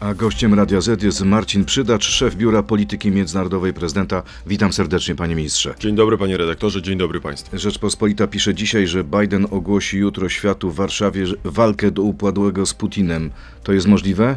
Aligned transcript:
A 0.00 0.14
gościem 0.14 0.54
Radia 0.54 0.80
Z 0.80 1.02
jest 1.02 1.24
Marcin 1.24 1.64
Przydacz, 1.64 2.04
szef 2.04 2.34
Biura 2.34 2.62
Polityki 2.62 3.10
Międzynarodowej 3.10 3.72
Prezydenta. 3.72 4.22
Witam 4.46 4.72
serdecznie, 4.72 5.14
panie 5.14 5.34
ministrze. 5.34 5.74
Dzień 5.78 5.96
dobry, 5.96 6.18
panie 6.18 6.36
redaktorze, 6.36 6.82
dzień 6.82 6.98
dobry 6.98 7.20
państwu. 7.20 7.58
Rzeczpospolita 7.58 8.26
pisze 8.26 8.54
dzisiaj, 8.54 8.86
że 8.86 9.04
Biden 9.04 9.46
ogłosi 9.50 9.98
jutro 9.98 10.28
światu 10.28 10.70
w 10.70 10.74
Warszawie 10.74 11.24
walkę 11.44 11.90
do 11.90 12.02
upadłego 12.02 12.66
z 12.66 12.74
Putinem. 12.74 13.30
To 13.62 13.72
jest 13.72 13.86
możliwe? 13.86 14.36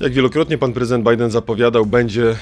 Jak 0.00 0.12
wielokrotnie 0.12 0.58
pan 0.58 0.72
prezydent 0.72 1.10
Biden 1.10 1.30
zapowiadał, 1.30 1.86
będzie 1.86 2.36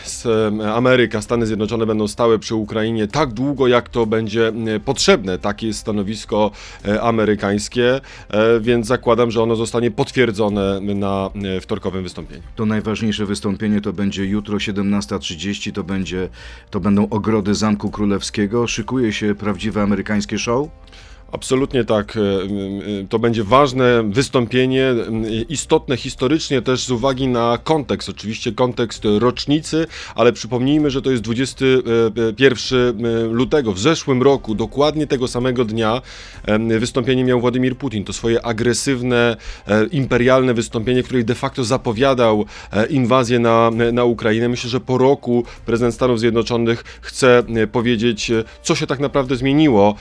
Ameryka, 0.74 1.22
Stany 1.22 1.46
Zjednoczone 1.46 1.86
będą 1.86 2.08
stałe 2.08 2.38
przy 2.38 2.54
Ukrainie 2.54 3.08
tak 3.08 3.32
długo, 3.32 3.68
jak 3.68 3.88
to 3.88 4.06
będzie 4.06 4.52
potrzebne. 4.84 5.38
Takie 5.38 5.66
jest 5.66 5.78
stanowisko 5.78 6.50
e, 6.84 7.02
amerykańskie, 7.02 8.00
e, 8.30 8.60
więc 8.60 8.86
zakładam, 8.86 9.30
że 9.30 9.42
ono 9.42 9.56
zostanie 9.56 9.90
potwierdzone 9.90 10.80
na 10.80 11.30
e, 11.56 11.60
wtorkowym 11.60 12.02
wystąpieniu. 12.02 12.42
To 12.56 12.66
najważniejsze 12.66 13.26
wystąpienie 13.26 13.80
to 13.80 13.92
będzie 13.92 14.24
jutro 14.24 14.56
17.30, 14.56 15.72
to, 15.72 15.84
będzie, 15.84 16.28
to 16.70 16.80
będą 16.80 17.08
ogrody 17.08 17.54
Zamku 17.54 17.90
Królewskiego. 17.90 18.66
Szykuje 18.66 19.12
się 19.12 19.34
prawdziwe 19.34 19.82
amerykańskie 19.82 20.38
show? 20.38 20.68
Absolutnie 21.34 21.84
tak. 21.84 22.16
E, 22.16 22.20
to 23.08 23.18
będzie 23.18 23.44
ważne 23.44 24.10
wystąpienie, 24.10 24.94
istotne 25.48 25.96
historycznie 25.96 26.62
też 26.62 26.84
z 26.84 26.90
uwagi 26.90 27.28
na 27.28 27.58
kontekst. 27.64 28.08
Oczywiście 28.08 28.52
kontekst 28.52 29.02
rocznicy, 29.18 29.86
ale 30.14 30.32
przypomnijmy, 30.32 30.90
że 30.90 31.02
to 31.02 31.10
jest 31.10 31.22
21 31.22 33.06
e, 33.06 33.22
lutego. 33.22 33.72
W 33.72 33.78
zeszłym 33.78 34.22
roku, 34.22 34.54
dokładnie 34.54 35.06
tego 35.06 35.28
samego 35.28 35.64
dnia, 35.64 36.02
wystąpienie 36.78 37.24
miał 37.24 37.40
Władimir 37.40 37.76
Putin. 37.76 38.04
To 38.04 38.12
swoje 38.12 38.46
agresywne, 38.46 39.36
e, 39.66 39.86
imperialne 39.86 40.54
wystąpienie, 40.54 41.02
w 41.02 41.06
której 41.06 41.24
de 41.24 41.34
facto 41.34 41.64
zapowiadał 41.64 42.44
inwazję 42.90 43.38
na, 43.38 43.70
na 43.92 44.04
Ukrainę. 44.04 44.48
Myślę, 44.48 44.70
że 44.70 44.80
po 44.80 44.98
roku 44.98 45.44
prezydent 45.66 45.94
Stanów 45.94 46.20
Zjednoczonych 46.20 46.84
chce 47.00 47.42
powiedzieć, 47.72 48.32
co 48.62 48.74
się 48.74 48.86
tak 48.86 49.00
naprawdę 49.00 49.36
zmieniło 49.36 49.94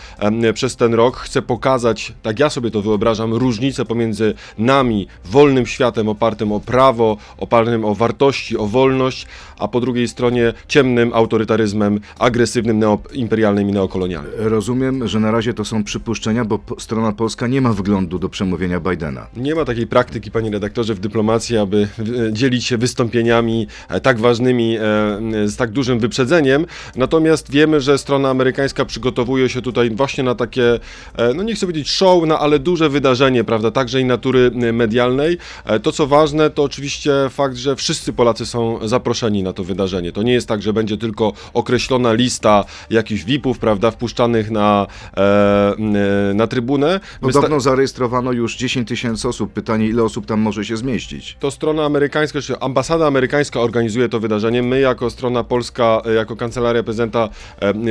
przez 0.53 0.75
ten 0.75 0.93
rok 0.93 1.22
chcę 1.23 1.41
pokazać, 1.41 2.13
tak 2.21 2.39
ja 2.39 2.49
sobie 2.49 2.71
to 2.71 2.81
wyobrażam, 2.81 3.33
różnicę 3.33 3.85
pomiędzy 3.85 4.33
nami, 4.57 5.07
wolnym 5.25 5.65
światem 5.65 6.09
opartym 6.09 6.51
o 6.51 6.59
prawo, 6.59 7.17
opartym 7.37 7.85
o 7.85 7.95
wartości, 7.95 8.57
o 8.57 8.67
wolność, 8.67 9.27
a 9.59 9.67
po 9.67 9.79
drugiej 9.79 10.07
stronie 10.07 10.53
ciemnym 10.67 11.13
autorytaryzmem, 11.13 11.99
agresywnym, 12.19 12.83
imperialnym 13.13 13.69
i 13.69 13.71
neokolonialnym. 13.71 14.31
Rozumiem, 14.37 15.07
że 15.07 15.19
na 15.19 15.31
razie 15.31 15.53
to 15.53 15.65
są 15.65 15.83
przypuszczenia, 15.83 16.45
bo 16.45 16.59
strona 16.79 17.11
polska 17.11 17.47
nie 17.47 17.61
ma 17.61 17.73
wglądu 17.73 18.19
do 18.19 18.29
przemówienia 18.29 18.79
Bidena. 18.79 19.27
Nie 19.37 19.55
ma 19.55 19.65
takiej 19.65 19.87
praktyki, 19.87 20.31
panie 20.31 20.51
redaktorze, 20.51 20.93
w 20.93 20.99
dyplomacji, 20.99 21.57
aby 21.57 21.87
e, 22.29 22.33
dzielić 22.33 22.65
się 22.65 22.77
wystąpieniami 22.77 23.67
e, 23.89 24.01
tak 24.01 24.19
ważnymi, 24.19 24.77
e, 24.77 24.81
z 25.47 25.55
tak 25.55 25.71
dużym 25.71 25.99
wyprzedzeniem. 25.99 26.65
Natomiast 26.95 27.51
wiemy, 27.51 27.81
że 27.81 27.97
strona 27.97 28.29
amerykańska 28.29 28.85
przygotowuje 28.85 29.49
się 29.49 29.61
tutaj 29.61 29.89
właśnie 29.89 30.23
na 30.23 30.35
takie 30.35 30.79
no 31.35 31.43
nie 31.43 31.55
chcę 31.55 31.65
powiedzieć 31.65 31.89
show, 31.89 32.23
no 32.27 32.39
ale 32.39 32.59
duże 32.59 32.89
wydarzenie, 32.89 33.43
prawda, 33.43 33.71
także 33.71 34.01
i 34.01 34.05
natury 34.05 34.51
medialnej. 34.73 35.37
E, 35.65 35.79
to 35.79 35.91
co 35.91 36.07
ważne, 36.07 36.49
to 36.49 36.63
oczywiście 36.63 37.11
fakt, 37.29 37.55
że 37.55 37.75
wszyscy 37.75 38.13
Polacy 38.13 38.45
są 38.45 38.87
zaproszeni 38.87 39.43
na 39.43 39.53
to 39.53 39.63
wydarzenie. 39.63 40.11
To 40.11 40.23
nie 40.23 40.33
jest 40.33 40.47
tak, 40.47 40.61
że 40.61 40.73
będzie 40.73 40.97
tylko 40.97 41.33
określona 41.53 42.13
lista 42.13 42.65
jakichś 42.89 43.23
VIP-ów, 43.23 43.59
prawda, 43.59 43.91
wpuszczanych 43.91 44.51
na, 44.51 44.87
e, 45.17 45.75
na 46.33 46.47
trybunę. 46.47 46.99
Podobno 47.21 47.59
zarejestrowano 47.59 48.31
już 48.31 48.55
10 48.55 48.87
tysięcy 48.87 49.27
osób. 49.27 49.53
Pytanie, 49.53 49.87
ile 49.87 50.03
osób 50.03 50.25
tam 50.25 50.39
może 50.39 50.65
się 50.65 50.77
zmieścić? 50.77 51.37
To 51.39 51.51
strona 51.51 51.85
amerykańska, 51.85 52.41
czy 52.41 52.59
ambasada 52.59 53.07
amerykańska 53.07 53.59
organizuje 53.59 54.09
to 54.09 54.19
wydarzenie. 54.19 54.63
My 54.63 54.79
jako 54.79 55.09
strona 55.09 55.43
polska, 55.43 56.01
jako 56.15 56.35
kancelaria 56.35 56.83
prezydenta 56.83 57.29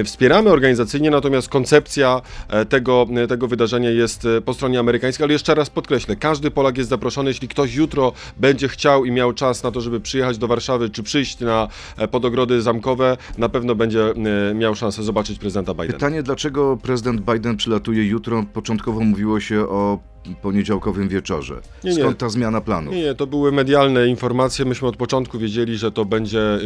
wspieramy 0.05 0.51
organizacyjnie, 0.51 1.11
natomiast 1.11 1.49
koncepcja 1.49 2.21
tego 2.69 3.02
tego 3.29 3.49
wydarzenia 3.49 3.91
jest 3.91 4.25
e, 4.25 4.41
po 4.41 4.55
stronie 4.55 4.79
amerykańskiej, 4.79 5.25
ale 5.25 5.33
jeszcze 5.33 5.55
raz 5.55 5.71
podkreślę, 5.71 6.17
każdy 6.17 6.51
Polak 6.51 6.79
jest 6.79 6.91
zaproszony, 6.91 7.31
jeśli 7.31 7.49
ktoś 7.49 7.75
jutro 7.75 8.13
będzie 8.37 8.69
chciał 8.69 9.05
i 9.05 9.11
miał 9.11 9.33
czas 9.33 9.63
na 9.63 9.71
to, 9.71 9.81
żeby 9.81 10.01
przyjechać 10.01 10.39
do 10.39 10.49
Warszawy, 10.49 10.91
czy 10.91 11.03
przyjść 11.03 11.41
na 11.41 11.69
e, 11.97 12.09
podogrody 12.09 12.63
zamkowe, 12.63 13.17
na 13.39 13.49
pewno 13.49 13.75
będzie 13.75 14.11
e, 14.51 14.55
miał 14.55 14.75
szansę 14.75 15.03
zobaczyć 15.03 15.39
prezydenta 15.39 15.75
Bidena. 15.75 15.93
Pytanie, 15.93 16.23
dlaczego 16.23 16.77
prezydent 16.83 17.21
Biden 17.21 17.57
przylatuje 17.57 18.07
jutro? 18.07 18.45
Początkowo 18.53 19.01
mówiło 19.01 19.41
się 19.41 19.61
o 19.61 20.12
poniedziałkowym 20.43 21.09
wieczorze. 21.09 21.61
Nie, 21.85 21.95
Skąd 21.95 22.19
ta 22.19 22.29
zmiana 22.29 22.61
planu? 22.61 22.93
Nie, 22.93 23.03
nie, 23.03 23.15
to 23.15 23.27
były 23.27 23.53
medialne 23.53 24.09
informacje. 24.09 24.65
Myśmy 24.65 24.89
od 24.89 24.97
początku 24.97 25.39
wiedzieli, 25.39 25.77
że 25.79 25.93
to 25.93 26.05
będzie 26.05 26.41
e, 26.41 26.59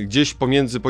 e, 0.00 0.04
gdzieś 0.04 0.34
pomiędzy 0.34 0.80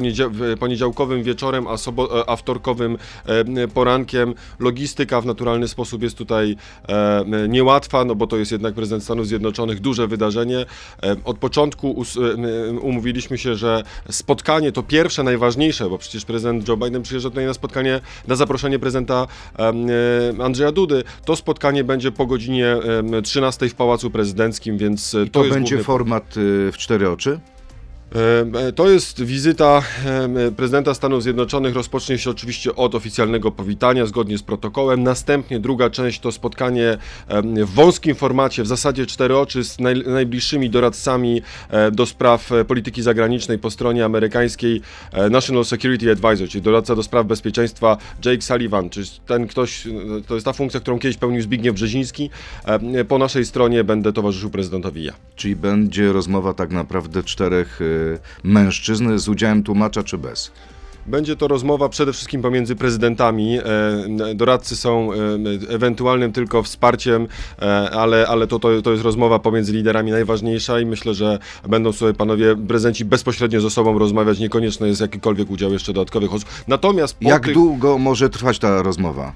poniedziałkowym 0.60 1.22
wieczorem 1.22 1.66
a, 1.66 1.74
sobo- 1.76 2.24
a 2.26 2.36
wtorkowym 2.36 2.98
e, 3.26 3.68
porankiem. 3.68 4.34
Logistyka 4.58 5.20
w 5.20 5.26
naturalny 5.26 5.68
sposób 5.68 6.02
jest 6.02 6.18
tutaj 6.18 6.56
niełatwa, 7.48 8.04
no 8.04 8.14
bo 8.14 8.26
to 8.26 8.36
jest 8.36 8.52
jednak 8.52 8.74
prezydent 8.74 9.04
Stanów 9.04 9.26
Zjednoczonych, 9.26 9.80
duże 9.80 10.06
wydarzenie. 10.06 10.66
Od 11.24 11.38
początku 11.38 12.04
umówiliśmy 12.80 13.38
się, 13.38 13.54
że 13.56 13.82
spotkanie 14.10 14.72
to 14.72 14.82
pierwsze, 14.82 15.22
najważniejsze, 15.22 15.90
bo 15.90 15.98
przecież 15.98 16.24
prezydent 16.24 16.68
Joe 16.68 16.76
Biden 16.76 17.02
przyjeżdża 17.02 17.30
tutaj 17.30 17.46
na 17.46 17.54
spotkanie, 17.54 18.00
na 18.28 18.34
zaproszenie 18.34 18.78
prezydenta 18.78 19.26
Andrzeja 20.42 20.72
Dudy. 20.72 21.02
To 21.24 21.36
spotkanie 21.36 21.84
będzie 21.84 22.01
będzie 22.02 22.16
po 22.16 22.26
godzinie 22.26 22.76
13 23.22 23.68
w 23.68 23.74
Pałacu 23.74 24.10
Prezydenckim, 24.10 24.78
więc 24.78 25.14
e, 25.14 25.22
I 25.22 25.30
to, 25.30 25.42
to 25.42 25.50
będzie 25.50 25.74
główny... 25.74 25.84
format 25.84 26.24
e, 26.68 26.72
w 26.72 26.74
cztery 26.76 27.10
oczy? 27.10 27.40
E, 28.14 28.72
to 28.72 28.90
jest 28.90 29.22
wizyta 29.22 29.82
prezydenta 30.56 30.94
Stanów 30.94 31.22
Zjednoczonych. 31.22 31.74
Rozpocznie 31.74 32.18
się 32.18 32.30
oczywiście 32.30 32.76
od 32.76 32.94
oficjalnego 32.94 33.50
powitania 33.50 34.06
zgodnie 34.06 34.38
z 34.38 34.42
protokołem. 34.42 35.02
Następnie 35.02 35.60
druga 35.60 35.90
część 35.90 36.20
to 36.20 36.32
spotkanie 36.32 36.98
w 37.66 37.74
wąskim 37.74 38.14
formacie, 38.14 38.62
w 38.62 38.66
zasadzie 38.66 39.06
cztery 39.06 39.36
oczy 39.36 39.64
z 39.64 39.80
naj, 39.80 40.02
najbliższymi 40.06 40.70
doradcami 40.70 41.42
e, 41.70 41.90
do 41.90 42.06
spraw 42.06 42.52
e, 42.52 42.64
polityki 42.64 43.02
zagranicznej 43.02 43.58
po 43.58 43.70
stronie 43.70 44.04
amerykańskiej 44.04 44.80
National 45.30 45.64
Security 45.64 46.10
Advisor, 46.10 46.48
czyli 46.48 46.62
doradca 46.62 46.96
do 46.96 47.02
spraw 47.02 47.26
bezpieczeństwa 47.26 47.96
Jake 48.24 48.42
Sullivan, 48.42 48.90
czyli 48.90 49.06
ten 49.26 49.46
ktoś, 49.46 49.88
to 50.26 50.34
jest 50.34 50.44
ta 50.44 50.52
funkcja, 50.52 50.80
którą 50.80 50.98
kiedyś 50.98 51.16
pełnił 51.16 51.42
Zbigniew 51.42 51.74
Brzeziński. 51.74 52.30
Po 53.08 53.18
naszej 53.18 53.44
stronie 53.44 53.84
będę 53.84 54.12
towarzyszył 54.12 54.50
prezydentowi 54.50 55.04
ja. 55.04 55.12
Czyli 55.36 55.56
będzie 55.56 56.12
rozmowa 56.12 56.54
tak 56.54 56.70
naprawdę 56.70 57.22
czterech 57.22 57.80
mężczyzn 58.44 59.18
z 59.18 59.28
udziałem 59.28 59.62
tłumacza 59.62 60.02
czy 60.02 60.18
bez? 60.18 60.52
Będzie 61.06 61.36
to 61.36 61.48
rozmowa 61.48 61.88
przede 61.88 62.12
wszystkim 62.12 62.42
pomiędzy 62.42 62.76
prezydentami. 62.76 63.58
E, 63.58 64.34
doradcy 64.34 64.76
są 64.76 65.12
e, 65.12 65.16
ewentualnym 65.68 66.32
tylko 66.32 66.62
wsparciem, 66.62 67.28
e, 67.62 67.90
ale, 67.90 68.26
ale 68.28 68.46
to, 68.46 68.58
to, 68.58 68.82
to 68.82 68.92
jest 68.92 69.04
rozmowa 69.04 69.38
pomiędzy 69.38 69.72
liderami 69.72 70.10
najważniejsza 70.10 70.80
i 70.80 70.86
myślę, 70.86 71.14
że 71.14 71.38
będą 71.68 71.92
sobie 71.92 72.14
panowie 72.14 72.56
prezydenci 72.56 73.04
bezpośrednio 73.04 73.60
ze 73.60 73.70
sobą 73.70 73.98
rozmawiać. 73.98 74.38
Niekonieczny 74.38 74.88
jest 74.88 75.00
jakikolwiek 75.00 75.50
udział 75.50 75.72
jeszcze 75.72 75.92
dodatkowych 75.92 76.34
osób. 76.34 76.48
Natomiast 76.68 77.16
Jak 77.20 77.44
tych... 77.44 77.54
długo 77.54 77.98
może 77.98 78.30
trwać 78.30 78.58
ta 78.58 78.82
rozmowa? 78.82 79.32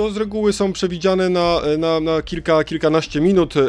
To 0.00 0.10
z 0.10 0.16
reguły 0.16 0.52
są 0.52 0.72
przewidziane 0.72 1.28
na, 1.28 1.60
na, 1.78 2.00
na 2.00 2.22
kilka, 2.22 2.64
kilkanaście 2.64 3.20
minut. 3.20 3.56
E, 3.56 3.60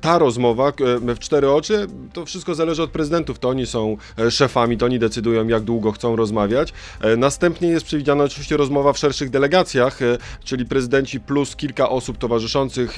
ta 0.00 0.18
rozmowa 0.18 0.68
e, 0.68 1.14
w 1.14 1.18
cztery 1.18 1.50
oczy, 1.50 1.86
to 2.12 2.26
wszystko 2.26 2.54
zależy 2.54 2.82
od 2.82 2.90
prezydentów. 2.90 3.38
To 3.38 3.48
oni 3.48 3.66
są 3.66 3.96
e, 4.18 4.30
szefami, 4.30 4.78
to 4.78 4.86
oni 4.86 4.98
decydują, 4.98 5.48
jak 5.48 5.62
długo 5.62 5.92
chcą 5.92 6.16
rozmawiać. 6.16 6.72
Następnie 7.16 7.68
jest 7.68 7.86
przewidziana 7.86 8.24
oczywiście 8.24 8.56
rozmowa 8.56 8.92
w 8.92 8.98
szerszych 8.98 9.30
delegacjach, 9.30 9.98
czyli 10.44 10.66
prezydenci 10.66 11.20
plus 11.20 11.56
kilka 11.56 11.88
osób 11.88 12.18
towarzyszących 12.18 12.96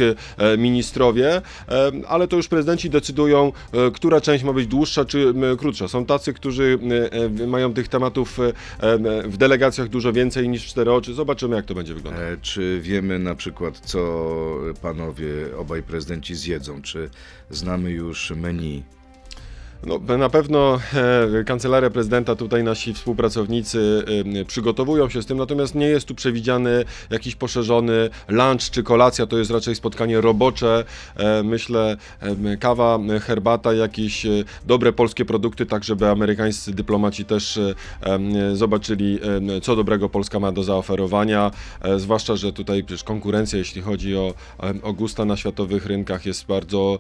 ministrowie, 0.59 1.43
ale 2.09 2.29
to 2.29 2.37
już 2.37 2.49
prezydenci 2.49 2.91
decydują, 2.91 3.53
która 3.95 4.21
część 4.21 4.45
ma 4.45 4.53
być 4.53 4.67
dłuższa 4.67 5.05
czy 5.05 5.35
krótsza. 5.59 5.89
Są 5.89 6.07
tacy, 6.07 6.33
którzy 6.33 6.79
mają 7.47 7.75
tych 7.75 7.89
tematów 7.89 8.39
w 9.25 9.37
delegacjach 9.37 9.89
dużo 9.89 10.13
więcej 10.13 10.49
niż 10.49 10.67
cztery 10.67 10.93
oczy. 10.93 11.15
Zobaczymy, 11.15 11.57
jak 11.57 11.65
to 11.65 11.75
będzie 11.75 11.95
wyglądać. 11.95 12.39
Czy 12.43 12.78
wiemy 12.81 13.19
na 13.19 13.35
przykład, 13.35 13.79
co 13.79 14.01
panowie, 14.83 15.27
obaj 15.57 15.83
prezydenci 15.83 16.35
zjedzą? 16.35 16.83
Czy 16.83 17.11
znamy 17.51 17.91
już 17.91 18.31
menu 18.31 18.85
No, 19.87 20.17
na 20.17 20.29
pewno 20.29 20.79
e, 21.41 21.45
kancelaria 21.45 21.91
prezydenta, 21.91 22.37
tutaj 22.37 22.65
nasi 22.65 22.95
współpracownicy 22.95 24.05
e, 24.41 24.45
przygotowują 24.45 25.09
się 25.09 25.23
z 25.23 25.27
tym, 25.27 25.39
natomiast 25.39 25.75
nie 25.75 25.87
jest 25.87 26.07
tu 26.07 26.15
przewidziany 26.15 26.85
jakiś 27.11 27.35
poszerzony 27.35 28.11
lunch 28.29 28.71
czy 28.71 28.83
kolacja, 28.83 29.27
to 29.27 29.39
jest 29.39 29.51
raczej 29.51 29.75
spotkanie 29.75 30.21
robocze. 30.21 30.85
E, 31.17 31.43
myślę, 31.43 31.97
kawa, 32.61 32.99
herbata, 33.23 33.73
jakieś 33.73 34.27
dobre 34.67 34.93
polskie 34.93 35.25
produkty, 35.25 35.67
tak 35.67 35.85
żeby 35.85 36.09
amerykańscy 36.09 36.75
dyplomaci 36.75 37.25
też 37.25 37.59
zobaczyli, 38.53 39.21
co 39.63 39.77
dobrego 39.77 40.09
Polska 40.09 40.41
ma 40.41 40.53
do 40.53 40.63
zaoferowania. 40.63 41.51
Zwłaszcza, 41.97 42.37
że 42.37 42.53
tutaj 42.53 42.85
przecież 42.85 43.05
konkurencja, 43.05 43.59
jeśli 43.59 43.83
chodzi 43.83 44.17
o, 44.17 44.35
o 44.83 44.93
gusta 44.93 45.25
na 45.25 45.37
światowych 45.37 45.87
rynkach, 45.87 46.27
jest 46.27 46.47
bardzo 46.47 46.99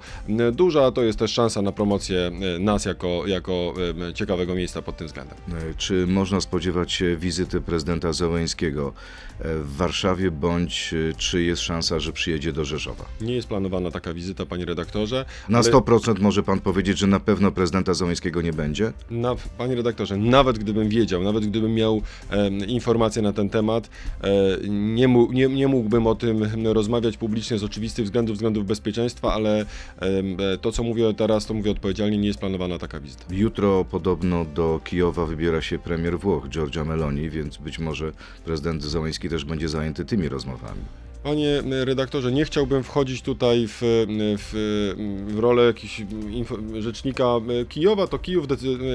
duża, 0.52 0.90
to 0.90 1.02
jest 1.02 1.18
też 1.18 1.32
szansa 1.32 1.62
na 1.62 1.72
promocję 1.72 2.30
e, 2.56 2.67
nas 2.68 2.84
jako, 2.84 3.22
jako 3.26 3.74
ciekawego 4.14 4.54
miejsca 4.54 4.82
pod 4.82 4.96
tym 4.96 5.06
względem. 5.06 5.38
E, 5.48 5.74
Czy 5.74 6.06
można 6.06 6.40
spodziewać 6.40 6.92
się 6.92 7.16
wizyty 7.16 7.60
prezydenta 7.60 8.12
Zełęńskiego 8.12 8.92
w 9.40 9.76
Warszawie, 9.76 10.30
bądź 10.30 10.94
e, 11.10 11.14
czy 11.14 11.42
jest 11.42 11.62
szansa, 11.62 12.00
że 12.00 12.12
przyjedzie 12.12 12.52
do 12.52 12.64
Rzeszowa? 12.64 13.04
Nie 13.20 13.34
jest 13.34 13.48
planowana 13.48 13.90
taka 13.90 14.14
wizyta, 14.14 14.46
panie 14.46 14.64
redaktorze. 14.64 15.24
Na 15.48 15.58
ale 15.58 15.70
100% 15.70 16.20
może 16.20 16.42
pan 16.42 16.60
powiedzieć, 16.60 16.98
że 16.98 17.06
na 17.06 17.20
pewno 17.20 17.52
prezydenta 17.52 17.94
Zełęńskiego 17.94 18.42
nie 18.42 18.52
będzie? 18.52 18.92
Na, 19.10 19.36
panie 19.58 19.74
redaktorze, 19.74 20.16
nawet 20.16 20.58
gdybym 20.58 20.88
wiedział, 20.88 21.22
nawet 21.22 21.46
gdybym 21.46 21.74
miał 21.74 22.02
em, 22.30 22.58
informacje 22.58 23.22
na 23.22 23.32
ten 23.32 23.50
temat, 23.50 23.90
e, 24.20 24.30
nie, 24.68 25.08
mu, 25.08 25.32
nie, 25.32 25.48
nie 25.48 25.68
mógłbym 25.68 26.06
o 26.06 26.14
tym 26.14 26.44
rozmawiać 26.64 27.16
publicznie 27.16 27.58
z 27.58 27.64
oczywistych 27.64 28.04
względów, 28.04 28.36
względów 28.36 28.66
bezpieczeństwa, 28.66 29.32
ale 29.32 29.60
e, 29.60 30.58
to, 30.60 30.72
co 30.72 30.82
mówię 30.82 31.14
teraz, 31.14 31.46
to 31.46 31.54
mówię 31.54 31.70
odpowiedzialnie, 31.70 32.18
nie 32.18 32.28
jest 32.28 32.40
planowana 32.40 32.78
taka 32.78 33.00
wizyta. 33.00 33.24
Jutro 33.30 33.84
podobno 33.84 34.44
do 34.44 34.80
Kijowa 34.84 35.26
wybiera 35.26 35.62
się 35.62 35.78
premier 35.78 36.18
Włoch, 36.18 36.48
Giorgia 36.48 36.84
Meloni, 36.84 37.30
więc 37.30 37.56
być 37.56 37.78
może 37.78 38.12
prezydent 38.44 38.82
Zełęński 38.82 39.27
też 39.28 39.44
będzie 39.44 39.68
zajęty 39.68 40.04
tymi 40.04 40.28
rozmowami. 40.28 40.80
Panie 41.22 41.62
redaktorze, 41.84 42.32
nie 42.32 42.44
chciałbym 42.44 42.82
wchodzić 42.82 43.22
tutaj 43.22 43.64
w, 43.68 43.78
w, 44.38 45.24
w 45.28 45.38
rolę 45.38 45.62
jakiegoś 45.62 46.00
info- 46.30 46.80
rzecznika 46.82 47.24
Kijowa. 47.68 48.06
To 48.06 48.18
Kijów 48.18 48.46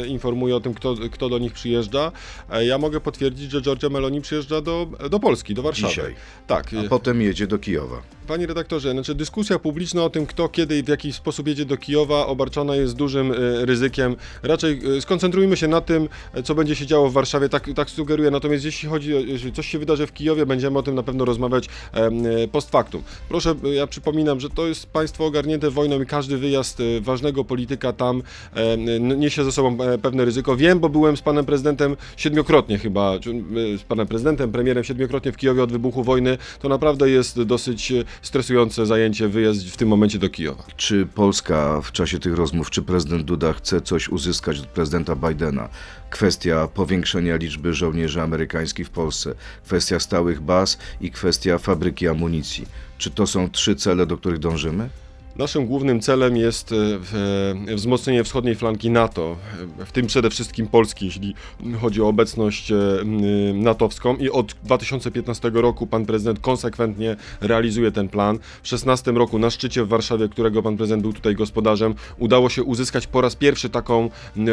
informuje 0.07 0.55
o 0.55 0.59
tym, 0.59 0.73
kto, 0.73 0.95
kto 1.11 1.29
do 1.29 1.37
nich 1.39 1.53
przyjeżdża. 1.53 2.11
E, 2.51 2.65
Ja 2.65 2.77
mogę 2.77 2.99
potwierdzić, 2.99 3.51
że 3.51 3.61
Giorgia 3.61 3.89
Meloni 3.89 4.21
przyjeżdża 4.21 4.61
do, 4.61 4.87
do 5.09 5.19
Polski, 5.19 5.53
do 5.53 5.61
Warszawy. 5.61 5.93
Dzisiaj. 5.93 6.15
Tak. 6.47 6.71
A 6.85 6.89
potem 6.89 7.21
jedzie 7.21 7.47
do 7.47 7.59
Kijowa. 7.59 8.01
Panie 8.27 8.47
redaktorze, 8.47 8.91
znaczy 8.91 9.15
dyskusja 9.15 9.59
publiczna 9.59 10.03
o 10.03 10.09
tym, 10.09 10.25
kto 10.25 10.49
kiedy 10.49 10.77
i 10.79 10.83
w 10.83 10.87
jaki 10.87 11.13
sposób 11.13 11.47
jedzie 11.47 11.65
do 11.65 11.77
Kijowa, 11.77 12.27
obarczona 12.27 12.75
jest 12.75 12.95
dużym 12.95 13.31
e, 13.31 13.35
ryzykiem. 13.65 14.15
Raczej 14.43 14.81
e, 14.97 15.01
skoncentrujmy 15.01 15.57
się 15.57 15.67
na 15.67 15.81
tym, 15.81 16.09
co 16.43 16.55
będzie 16.55 16.75
się 16.75 16.85
działo 16.85 17.09
w 17.09 17.13
Warszawie, 17.13 17.49
tak, 17.49 17.69
tak 17.75 17.89
sugeruję. 17.89 18.31
Natomiast 18.31 18.65
jeśli 18.65 18.89
chodzi 18.89 19.09
jeśli 19.25 19.51
coś 19.53 19.67
się 19.67 19.79
wydarzy 19.79 20.07
w 20.07 20.13
Kijowie, 20.13 20.45
będziemy 20.45 20.79
o 20.79 20.83
tym 20.83 20.95
na 20.95 21.03
pewno 21.03 21.25
rozmawiać 21.25 21.69
post 22.51 22.71
factum. 22.71 23.03
Proszę, 23.29 23.55
e, 23.63 23.69
ja 23.73 23.87
przypominam, 23.87 24.39
że 24.39 24.49
to 24.49 24.67
jest 24.67 24.85
państwo 24.85 25.25
ogarnięte 25.25 25.69
wojną 25.69 26.01
i 26.01 26.05
każdy 26.05 26.37
wyjazd 26.37 26.79
e, 26.79 27.01
ważnego 27.01 27.43
polityka 27.43 27.93
tam 27.93 28.23
e, 28.55 28.77
niesie 28.99 29.43
ze 29.43 29.51
sobą 29.51 29.83
e, 29.83 29.97
pewne 29.97 30.25
ryzyko. 30.25 30.55
Wiem, 30.55 30.79
bo 30.79 30.89
byłem 30.89 31.17
z 31.17 31.21
panem 31.21 31.45
prezydentem 31.45 31.97
siedmiokrotnie 32.17 32.77
chyba, 32.77 33.13
e, 33.13 33.77
z 33.77 33.83
panem 33.83 34.07
prezydentem, 34.07 34.51
premierem 34.51 34.83
siedmiokrotnie 34.83 35.31
w 35.31 35.37
Kijowie 35.37 35.63
od 35.63 35.71
wybuchu 35.71 36.03
wojny. 36.03 36.37
To 36.61 36.69
naprawdę 36.69 37.09
jest 37.09 37.41
dosyć 37.41 37.91
e, 37.91 38.03
stresujące 38.21 38.85
zajęcie, 38.85 39.27
wyjazd 39.27 39.69
w 39.69 39.77
tym 39.77 39.87
momencie 39.89 40.19
do 40.19 40.29
Kijowa. 40.29 40.63
Czy 40.77 41.05
Polska 41.15 41.81
w 41.81 41.91
czasie 41.91 42.19
tych 42.19 42.35
rozmów, 42.35 42.69
czy 42.69 42.81
prezydent 42.81 43.23
Duda 43.23 43.53
chce 43.53 43.81
coś 43.81 44.09
uzyskać 44.09 44.59
od 44.59 44.67
prezydenta 44.67 45.15
Bidena? 45.15 45.69
Kwestia 46.09 46.67
powiększenia 46.67 47.35
liczby 47.35 47.73
żołnierzy 47.73 48.21
amerykańskich 48.21 48.87
w 48.87 48.89
Polsce, 48.89 49.35
kwestia 49.65 49.99
stałych 49.99 50.41
baz 50.41 50.77
i 51.01 51.11
kwestia 51.11 51.57
fabryki 51.57 52.02
amunicji. 52.07 52.65
Czy 52.97 53.11
to 53.11 53.27
są 53.27 53.49
trzy 53.49 53.75
cele, 53.75 54.05
do 54.05 54.17
których 54.17 54.39
dążymy? 54.39 54.89
Naszym 55.37 55.65
głównym 55.65 55.99
celem 55.99 56.37
jest 56.37 56.71
e, 56.71 56.75
e, 57.71 57.75
wzmocnienie 57.75 58.23
wschodniej 58.23 58.55
flanki 58.55 58.89
NATO, 58.89 59.35
w 59.85 59.91
tym 59.91 60.07
przede 60.07 60.29
wszystkim 60.29 60.67
Polski, 60.67 61.05
jeśli 61.05 61.35
chodzi 61.81 62.01
o 62.01 62.07
obecność 62.07 62.71
e, 62.71 62.75
natowską 63.53 64.15
i 64.15 64.29
od 64.29 64.55
2015 64.63 65.51
roku 65.53 65.87
pan 65.87 66.05
prezydent 66.05 66.39
konsekwentnie 66.39 67.15
realizuje 67.41 67.91
ten 67.91 68.09
plan. 68.09 68.35
W 68.37 68.39
2016 68.39 69.11
roku 69.11 69.39
na 69.39 69.49
szczycie 69.49 69.83
w 69.83 69.87
Warszawie, 69.87 70.29
którego 70.29 70.63
pan 70.63 70.77
prezydent 70.77 71.01
był 71.01 71.13
tutaj 71.13 71.35
gospodarzem, 71.35 71.95
udało 72.17 72.49
się 72.49 72.63
uzyskać 72.63 73.07
po 73.07 73.21
raz 73.21 73.35
pierwszy 73.35 73.69
taką 73.69 74.09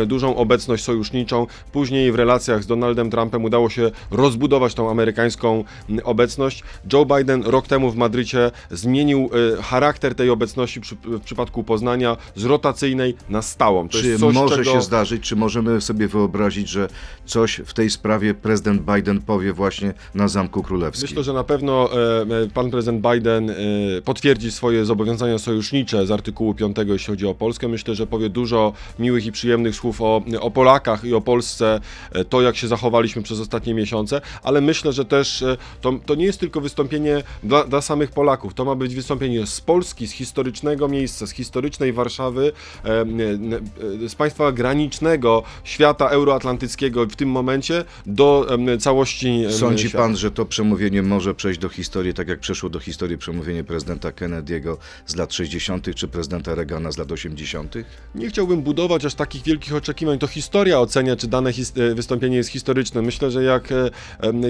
dużą 0.06 0.36
obecność 0.36 0.84
sojuszniczą. 0.84 1.46
Później 1.72 2.12
w 2.12 2.14
relacjach 2.14 2.62
z 2.62 2.66
Donaldem 2.66 3.10
Trumpem 3.10 3.44
udało 3.44 3.70
się 3.70 3.90
rozbudować 4.10 4.74
tą 4.74 4.90
amerykańską 4.90 5.64
obecność. 6.04 6.62
Joe 6.92 7.06
Biden 7.06 7.42
rok 7.42 7.66
temu 7.66 7.90
w 7.90 7.96
Madrycie 7.96 8.50
zmienił 8.70 9.30
charakter 9.62 10.14
tej 10.14 10.30
obecności 10.30 10.69
przy, 10.78 10.96
w 11.04 11.20
przypadku 11.20 11.64
Poznania 11.64 12.16
z 12.36 12.44
rotacyjnej 12.44 13.14
na 13.28 13.42
stałą. 13.42 13.88
To 13.88 13.98
Czy 13.98 14.18
coś, 14.18 14.34
może 14.34 14.56
czego... 14.56 14.72
się 14.72 14.82
zdarzyć, 14.82 15.22
czy 15.22 15.36
możemy 15.36 15.80
sobie 15.80 16.08
wyobrazić, 16.08 16.68
że 16.68 16.88
coś 17.26 17.60
w 17.66 17.74
tej 17.74 17.90
sprawie 17.90 18.34
prezydent 18.34 18.82
Biden 18.94 19.22
powie 19.22 19.52
właśnie 19.52 19.94
na 20.14 20.28
Zamku 20.28 20.62
Królewskim? 20.62 21.08
Myślę, 21.08 21.24
że 21.24 21.32
na 21.32 21.44
pewno 21.44 21.90
e, 21.92 22.22
e, 22.22 22.48
pan 22.54 22.70
prezydent 22.70 23.06
Biden 23.12 23.50
e, 23.50 23.54
potwierdzi 24.04 24.52
swoje 24.52 24.84
zobowiązania 24.84 25.38
sojusznicze 25.38 26.06
z 26.06 26.10
artykułu 26.10 26.54
5, 26.54 26.76
jeśli 26.86 27.06
chodzi 27.06 27.26
o 27.26 27.34
Polskę. 27.34 27.68
Myślę, 27.68 27.94
że 27.94 28.06
powie 28.06 28.28
dużo 28.28 28.72
miłych 28.98 29.26
i 29.26 29.32
przyjemnych 29.32 29.74
słów 29.74 30.00
o, 30.00 30.22
o 30.40 30.50
Polakach 30.50 31.04
i 31.04 31.14
o 31.14 31.20
Polsce, 31.20 31.80
e, 32.12 32.24
to 32.24 32.42
jak 32.42 32.56
się 32.56 32.68
zachowaliśmy 32.68 33.22
przez 33.22 33.40
ostatnie 33.40 33.74
miesiące, 33.74 34.20
ale 34.42 34.60
myślę, 34.60 34.92
że 34.92 35.04
też 35.04 35.42
e, 35.42 35.56
to, 35.80 35.92
to 36.06 36.14
nie 36.14 36.24
jest 36.24 36.40
tylko 36.40 36.60
wystąpienie 36.60 37.22
dla, 37.42 37.64
dla 37.64 37.80
samych 37.80 38.10
Polaków. 38.10 38.54
To 38.54 38.64
ma 38.64 38.74
być 38.74 38.94
wystąpienie 38.94 39.46
z 39.46 39.60
Polski, 39.60 40.06
z 40.06 40.12
historycznego 40.12 40.59
miejsca, 40.90 41.26
z 41.26 41.30
historycznej 41.30 41.92
Warszawy, 41.92 42.52
e, 42.84 42.88
e, 44.04 44.08
z 44.08 44.14
państwa 44.14 44.52
granicznego 44.52 45.42
świata 45.64 46.08
euroatlantyckiego 46.08 47.06
w 47.06 47.16
tym 47.16 47.28
momencie 47.28 47.84
do 48.06 48.46
całości 48.80 49.44
Sądzi 49.50 49.88
świata. 49.88 50.04
pan, 50.04 50.16
że 50.16 50.30
to 50.30 50.46
przemówienie 50.46 51.02
może 51.02 51.34
przejść 51.34 51.60
do 51.60 51.68
historii, 51.68 52.14
tak 52.14 52.28
jak 52.28 52.40
przeszło 52.40 52.70
do 52.70 52.80
historii 52.80 53.18
przemówienie 53.18 53.64
prezydenta 53.64 54.10
Kennedy'ego 54.10 54.76
z 55.06 55.16
lat 55.16 55.34
60., 55.34 55.94
czy 55.94 56.08
prezydenta 56.08 56.54
Reagana 56.54 56.92
z 56.92 56.98
lat 56.98 57.12
80.? 57.12 57.74
Nie 58.14 58.28
chciałbym 58.28 58.62
budować 58.62 59.04
aż 59.04 59.14
takich 59.14 59.42
wielkich 59.42 59.74
oczekiwań. 59.74 60.18
To 60.18 60.26
historia 60.26 60.80
ocenia, 60.80 61.16
czy 61.16 61.26
dane 61.26 61.50
e, 61.50 61.94
wystąpienie 61.94 62.36
jest 62.36 62.50
historyczne. 62.50 63.02
Myślę, 63.02 63.30
że 63.30 63.44
jak 63.44 63.68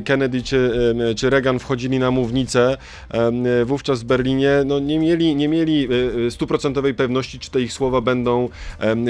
Kennedy 0.05 0.43
czy, 0.43 0.73
czy 1.17 1.31
Reagan 1.31 1.59
wchodzili 1.59 1.99
na 1.99 2.11
mównicę 2.11 2.77
wówczas 3.65 4.03
w 4.03 4.05
Berlinie, 4.05 4.51
no 4.67 4.79
nie 4.79 4.99
mieli, 4.99 5.37
nie 5.37 5.49
mieli 5.49 5.89
stuprocentowej 6.31 6.95
pewności, 6.95 7.39
czy 7.39 7.51
te 7.51 7.61
ich 7.61 7.73
słowa 7.73 8.01
będą 8.01 8.49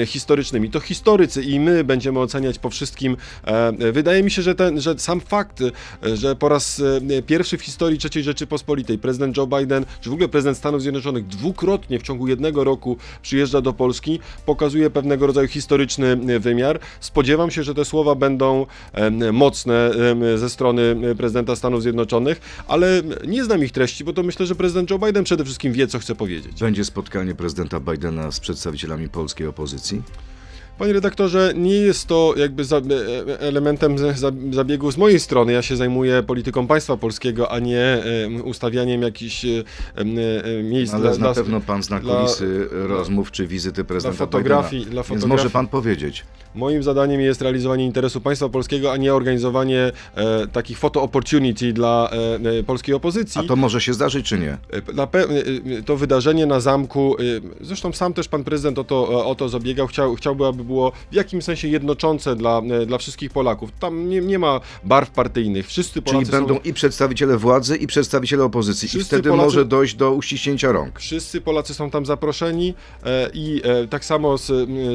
historycznymi. 0.05 0.69
To 0.69 0.79
historycy 0.79 1.43
i 1.43 1.59
my 1.59 1.83
będziemy 1.83 2.19
oceniać 2.19 2.59
po 2.59 2.69
wszystkim. 2.69 3.17
E, 3.43 3.91
Wydaje 3.91 4.23
mi 4.23 4.31
się, 4.31 4.41
że, 4.41 4.55
ten, 4.55 4.81
że 4.81 4.99
sam 4.99 5.19
fakt, 5.19 5.61
e, 5.61 6.17
że 6.17 6.35
po 6.35 6.49
raz 6.49 6.81
e, 7.09 7.21
pierwszy 7.21 7.57
w 7.57 7.61
historii 7.61 7.99
III 8.15 8.23
Rzeczypospolitej 8.23 8.97
prezydent 8.97 9.37
Joe 9.37 9.47
Biden, 9.47 9.85
czy 10.01 10.09
w 10.09 10.13
ogóle 10.13 10.29
prezydent 10.29 10.57
Stanów 10.57 10.81
Zjednoczonych 10.81 11.27
dwukrotnie 11.27 11.99
w 11.99 12.03
ciągu 12.03 12.27
jednego 12.27 12.63
roku 12.63 12.97
przyjeżdża 13.21 13.61
do 13.61 13.73
Polski, 13.73 14.19
pokazuje 14.45 14.89
pewnego 14.89 15.27
rodzaju 15.27 15.47
historyczny 15.47 16.39
wymiar. 16.39 16.79
Spodziewam 16.99 17.51
się, 17.51 17.63
że 17.63 17.75
te 17.75 17.85
słowa 17.85 18.15
będą 18.15 18.65
mocne 19.33 19.91
ze 20.35 20.49
strony 20.49 20.95
prezydenta 21.17 21.55
Stanów 21.55 21.81
Zjednoczonych, 21.81 22.41
ale 22.67 23.01
nie 23.27 23.43
znam 23.43 23.63
ich 23.63 23.71
treści, 23.71 24.03
bo 24.03 24.13
to 24.13 24.23
myślę, 24.23 24.45
że 24.45 24.55
prezydent 24.55 24.89
Joe 24.89 24.99
Biden 24.99 25.23
przede 25.23 25.45
wszystkim 25.45 25.73
wie, 25.73 25.87
co 25.87 25.99
chce 25.99 26.15
powiedzieć. 26.15 26.59
Będzie 26.59 26.80
spotkanie 26.85 27.35
prezydenta 27.35 27.79
Bidena 27.79 28.31
z 28.31 28.39
przedstawicielami 28.39 29.09
polskiej 29.09 29.47
opozycji? 29.47 30.03
Panie 30.81 30.93
redaktorze, 30.93 31.53
nie 31.55 31.75
jest 31.75 32.07
to 32.07 32.33
jakby 32.37 32.63
za, 32.63 32.77
e, 32.77 33.39
elementem 33.39 33.97
za, 33.97 34.13
za, 34.13 34.31
zabiegu 34.51 34.91
z 34.91 34.97
mojej 34.97 35.19
strony. 35.19 35.53
Ja 35.53 35.61
się 35.61 35.75
zajmuję 35.75 36.23
polityką 36.23 36.67
państwa 36.67 36.97
polskiego, 36.97 37.51
a 37.51 37.59
nie 37.59 37.79
e, 37.79 38.29
ustawianiem 38.43 39.01
jakichś 39.01 39.45
e, 39.45 39.49
e, 39.97 40.63
miejsc 40.63 40.93
Ale 40.93 41.01
dla, 41.01 41.11
na 41.11 41.17
dla, 41.17 41.33
pewno 41.33 41.61
pan 41.61 41.83
zna 41.83 41.99
dla- 41.99 42.15
kulisy 42.19 42.67
rozmów 42.71 43.31
czy 43.31 43.47
wizyty 43.47 43.83
prezydenta 43.83 44.25
fotografii- 44.25 44.69
Bidena. 44.71 44.91
dla 44.91 45.01
Więc 45.01 45.07
fotografii. 45.07 45.29
może 45.29 45.49
pan 45.49 45.67
powiedzieć. 45.67 46.25
Moim 46.55 46.83
zadaniem 46.83 47.21
jest 47.21 47.41
realizowanie 47.41 47.85
interesu 47.85 48.21
państwa 48.21 48.49
polskiego, 48.49 48.91
a 48.91 48.97
nie 48.97 49.13
organizowanie 49.13 49.91
e, 50.15 50.47
takich 50.47 50.77
photo 50.77 51.01
opportunity 51.01 51.73
dla 51.73 52.09
e, 52.11 52.49
e, 52.59 52.63
polskiej 52.63 52.95
opozycji. 52.95 53.41
A 53.41 53.47
to 53.47 53.55
może 53.55 53.81
się 53.81 53.93
zdarzyć, 53.93 54.25
czy 54.25 54.39
nie? 54.39 54.51
E, 54.51 54.57
e, 55.77 55.83
to 55.83 55.97
wydarzenie 55.97 56.45
na 56.45 56.59
zamku, 56.59 57.15
e, 57.19 57.23
zresztą 57.61 57.93
sam 57.93 58.13
też 58.13 58.27
pan 58.27 58.43
prezydent 58.43 58.79
o 58.79 58.83
to, 58.83 59.25
o 59.25 59.35
to 59.35 59.49
zabiegał, 59.49 59.87
chciał, 59.87 60.15
chciałby, 60.15 60.45
aby 60.45 60.63
było 60.71 60.91
w 61.11 61.15
jakimś 61.15 61.43
sensie 61.43 61.67
jednoczące 61.67 62.35
dla, 62.35 62.61
e, 62.81 62.85
dla 62.85 62.97
wszystkich 62.97 63.31
Polaków. 63.31 63.69
Tam 63.79 64.09
nie, 64.09 64.21
nie 64.21 64.39
ma 64.39 64.59
barw 64.83 65.09
partyjnych. 65.11 65.67
Wszyscy 65.67 66.01
Polacy 66.01 66.25
Czyli 66.25 66.37
będą 66.37 66.53
są... 66.55 66.61
i 66.61 66.73
przedstawiciele 66.73 67.37
władzy, 67.37 67.77
i 67.77 67.87
przedstawiciele 67.87 68.43
opozycji. 68.43 68.85
I 68.85 68.89
Wszyscy 68.89 69.07
wtedy 69.07 69.29
Polacy- 69.29 69.43
może 69.45 69.65
dojść 69.65 69.95
do 69.95 70.11
uściśnięcia 70.11 70.71
rąk. 70.71 70.99
Wszyscy 70.99 71.41
Polacy 71.41 71.73
są 71.73 71.89
tam 71.89 72.05
zaproszeni 72.05 72.73
e, 73.03 73.29
i 73.33 73.61
e, 73.63 73.87
tak 73.87 74.05
samo 74.05 74.37
z, 74.37 74.47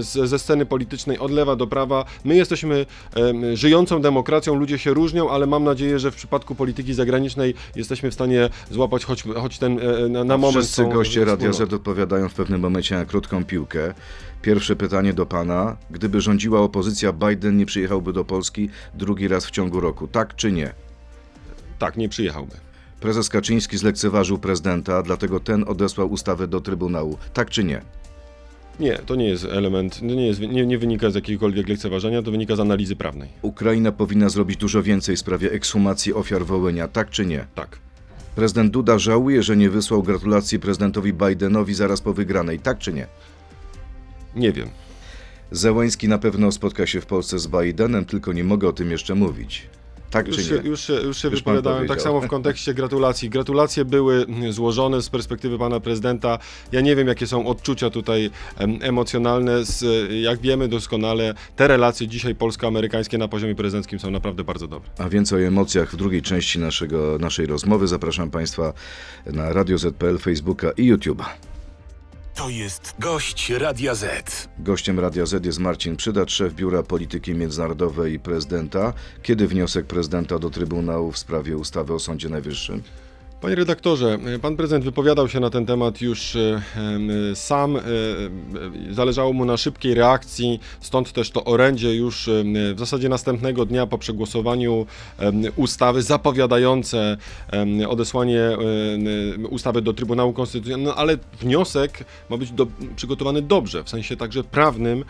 z, 0.06 0.28
ze 0.30 0.38
sceny 0.38 0.66
politycznej 0.66 1.18
od 1.18 1.30
lewa 1.30 1.56
do 1.56 1.66
prawa. 1.66 2.04
My 2.24 2.36
jesteśmy 2.36 2.86
e, 3.16 3.56
żyjącą 3.56 4.00
demokracją, 4.02 4.54
ludzie 4.54 4.78
się 4.78 4.94
różnią, 4.94 5.30
ale 5.30 5.46
mam 5.46 5.64
nadzieję, 5.64 5.98
że 5.98 6.10
w 6.10 6.14
przypadku 6.14 6.54
polityki 6.54 6.94
zagranicznej 6.94 7.54
jesteśmy 7.76 8.10
w 8.10 8.14
stanie 8.14 8.50
złapać 8.70 9.04
choć, 9.04 9.22
choć 9.22 9.58
ten 9.58 9.78
e, 9.78 10.08
na, 10.08 10.24
na 10.24 10.38
moment. 10.38 10.64
Wszyscy 10.64 10.84
goście 10.84 11.24
Radia. 11.24 11.52
Z 11.52 11.60
odpowiadają 11.60 12.28
w 12.28 12.34
pewnym 12.34 12.60
momencie 12.60 12.94
na 12.94 13.04
krótką 13.04 13.44
piłkę. 13.44 13.94
Pierwsze 14.42 14.76
pytanie 14.76 15.12
do 15.12 15.26
pana. 15.26 15.76
Gdyby 15.90 16.20
rządziła 16.20 16.60
opozycja, 16.60 17.12
Biden 17.12 17.56
nie 17.56 17.66
przyjechałby 17.66 18.12
do 18.12 18.24
Polski 18.24 18.68
drugi 18.94 19.28
raz 19.28 19.46
w 19.46 19.50
ciągu 19.50 19.80
roku, 19.80 20.08
tak 20.08 20.36
czy 20.36 20.52
nie? 20.52 20.72
Tak, 21.78 21.96
nie 21.96 22.08
przyjechałby. 22.08 22.56
Prezes 23.00 23.28
Kaczyński 23.28 23.78
zlekceważył 23.78 24.38
prezydenta, 24.38 25.02
dlatego 25.02 25.40
ten 25.40 25.64
odesłał 25.68 26.12
ustawę 26.12 26.48
do 26.48 26.60
Trybunału, 26.60 27.18
tak 27.34 27.50
czy 27.50 27.64
nie? 27.64 27.82
Nie, 28.80 28.98
to 28.98 29.14
nie 29.14 29.28
jest 29.28 29.44
element, 29.44 30.02
nie, 30.02 30.26
jest, 30.26 30.40
nie, 30.40 30.66
nie 30.66 30.78
wynika 30.78 31.10
z 31.10 31.14
jakiegokolwiek 31.14 31.68
lekceważenia, 31.68 32.22
to 32.22 32.30
wynika 32.30 32.56
z 32.56 32.60
analizy 32.60 32.96
prawnej. 32.96 33.28
Ukraina 33.42 33.92
powinna 33.92 34.28
zrobić 34.28 34.56
dużo 34.56 34.82
więcej 34.82 35.16
w 35.16 35.18
sprawie 35.18 35.52
ekshumacji 35.52 36.14
ofiar 36.14 36.44
Wołynia, 36.46 36.88
tak 36.88 37.10
czy 37.10 37.26
nie? 37.26 37.46
Tak. 37.54 37.78
Prezydent 38.34 38.72
Duda 38.72 38.98
żałuje, 38.98 39.42
że 39.42 39.56
nie 39.56 39.70
wysłał 39.70 40.02
gratulacji 40.02 40.58
prezydentowi 40.58 41.12
Bidenowi 41.12 41.74
zaraz 41.74 42.00
po 42.00 42.12
wygranej, 42.12 42.58
tak 42.58 42.78
czy 42.78 42.92
nie? 42.92 43.06
Nie 44.36 44.52
wiem. 44.52 44.68
Zełęński 45.50 46.08
na 46.08 46.18
pewno 46.18 46.52
spotka 46.52 46.86
się 46.86 47.00
w 47.00 47.06
Polsce 47.06 47.38
z 47.38 47.46
Bidenem, 47.46 48.04
tylko 48.04 48.32
nie 48.32 48.44
mogę 48.44 48.68
o 48.68 48.72
tym 48.72 48.90
jeszcze 48.90 49.14
mówić. 49.14 49.68
Tak 50.10 50.28
Już 50.28 50.36
czy 50.36 50.44
się, 50.44 50.54
nie? 50.54 50.68
już 50.68 50.80
się, 50.80 50.92
już 50.92 51.22
się 51.22 51.28
Już 51.28 51.38
wypowiadałem 51.38 51.88
tak 51.88 52.02
samo 52.02 52.20
w 52.20 52.26
kontekście 52.26 52.74
gratulacji. 52.74 53.30
Gratulacje 53.30 53.84
były 53.84 54.24
mm, 54.28 54.52
złożone 54.52 55.02
z 55.02 55.10
perspektywy 55.10 55.58
pana 55.58 55.80
prezydenta. 55.80 56.38
Ja 56.72 56.80
nie 56.80 56.96
wiem, 56.96 57.08
jakie 57.08 57.26
są 57.26 57.46
odczucia 57.46 57.90
tutaj 57.90 58.30
em, 58.58 58.78
emocjonalne. 58.82 59.64
Z, 59.64 59.84
jak 60.22 60.40
wiemy 60.40 60.68
doskonale, 60.68 61.34
te 61.56 61.68
relacje 61.68 62.08
dzisiaj 62.08 62.34
polsko-amerykańskie 62.34 63.18
na 63.18 63.28
poziomie 63.28 63.54
prezydenckim 63.54 63.98
są 63.98 64.10
naprawdę 64.10 64.44
bardzo 64.44 64.68
dobre. 64.68 64.90
A 64.98 65.08
więcej 65.08 65.44
o 65.44 65.48
emocjach 65.48 65.92
w 65.92 65.96
drugiej 65.96 66.22
części 66.22 66.58
naszego, 66.58 67.18
naszej 67.20 67.46
rozmowy 67.46 67.88
zapraszam 67.88 68.30
Państwa 68.30 68.72
na 69.26 69.52
Radio 69.52 69.78
ZPL, 69.78 70.18
Facebooka 70.18 70.70
i 70.70 70.92
YouTube'a. 70.92 71.24
To 72.36 72.48
jest 72.48 72.94
gość 72.98 73.50
Radia 73.50 73.94
Z. 73.94 74.48
Gościem 74.58 75.00
Radia 75.00 75.26
Z 75.26 75.44
jest 75.44 75.58
Marcin 75.58 75.96
Przydacz, 75.96 76.32
szef 76.32 76.54
Biura 76.54 76.82
Polityki 76.82 77.34
Międzynarodowej 77.34 78.18
Prezydenta. 78.18 78.92
Kiedy 79.22 79.46
wniosek 79.46 79.86
prezydenta 79.86 80.38
do 80.38 80.50
Trybunału 80.50 81.12
w 81.12 81.18
sprawie 81.18 81.56
ustawy 81.56 81.94
o 81.94 81.98
Sądzie 81.98 82.28
Najwyższym? 82.28 82.82
Panie 83.40 83.54
redaktorze, 83.54 84.18
pan 84.42 84.56
prezydent 84.56 84.84
wypowiadał 84.84 85.28
się 85.28 85.40
na 85.40 85.50
ten 85.50 85.66
temat 85.66 86.00
już 86.00 86.36
e, 86.36 86.62
em, 86.76 87.10
sam. 87.34 87.76
e, 87.76 87.80
e, 87.80 87.82
Zależało 88.90 89.32
mu 89.32 89.44
na 89.44 89.56
szybkiej 89.56 89.94
reakcji, 89.94 90.60
stąd 90.80 91.12
też 91.12 91.30
to 91.30 91.44
orędzie 91.44 91.94
już 91.94 92.30
w 92.74 92.78
zasadzie 92.78 93.08
następnego 93.08 93.64
dnia 93.66 93.86
po 93.86 93.98
przegłosowaniu 93.98 94.86
ustawy 95.56 96.02
zapowiadające 96.02 97.16
odesłanie 97.88 98.40
ustawy 99.50 99.82
do 99.82 99.92
Trybunału 99.92 100.32
Konstytucyjnego, 100.32 100.90
no 100.90 100.96
ale 100.96 101.18
wniosek 101.40 102.04
ma 102.30 102.36
być 102.36 102.50
do, 102.50 102.66
przygotowany 102.96 103.42
dobrze, 103.42 103.84
w 103.84 103.88
sensie 103.88 104.16
także 104.16 104.44
prawnym 104.44 105.04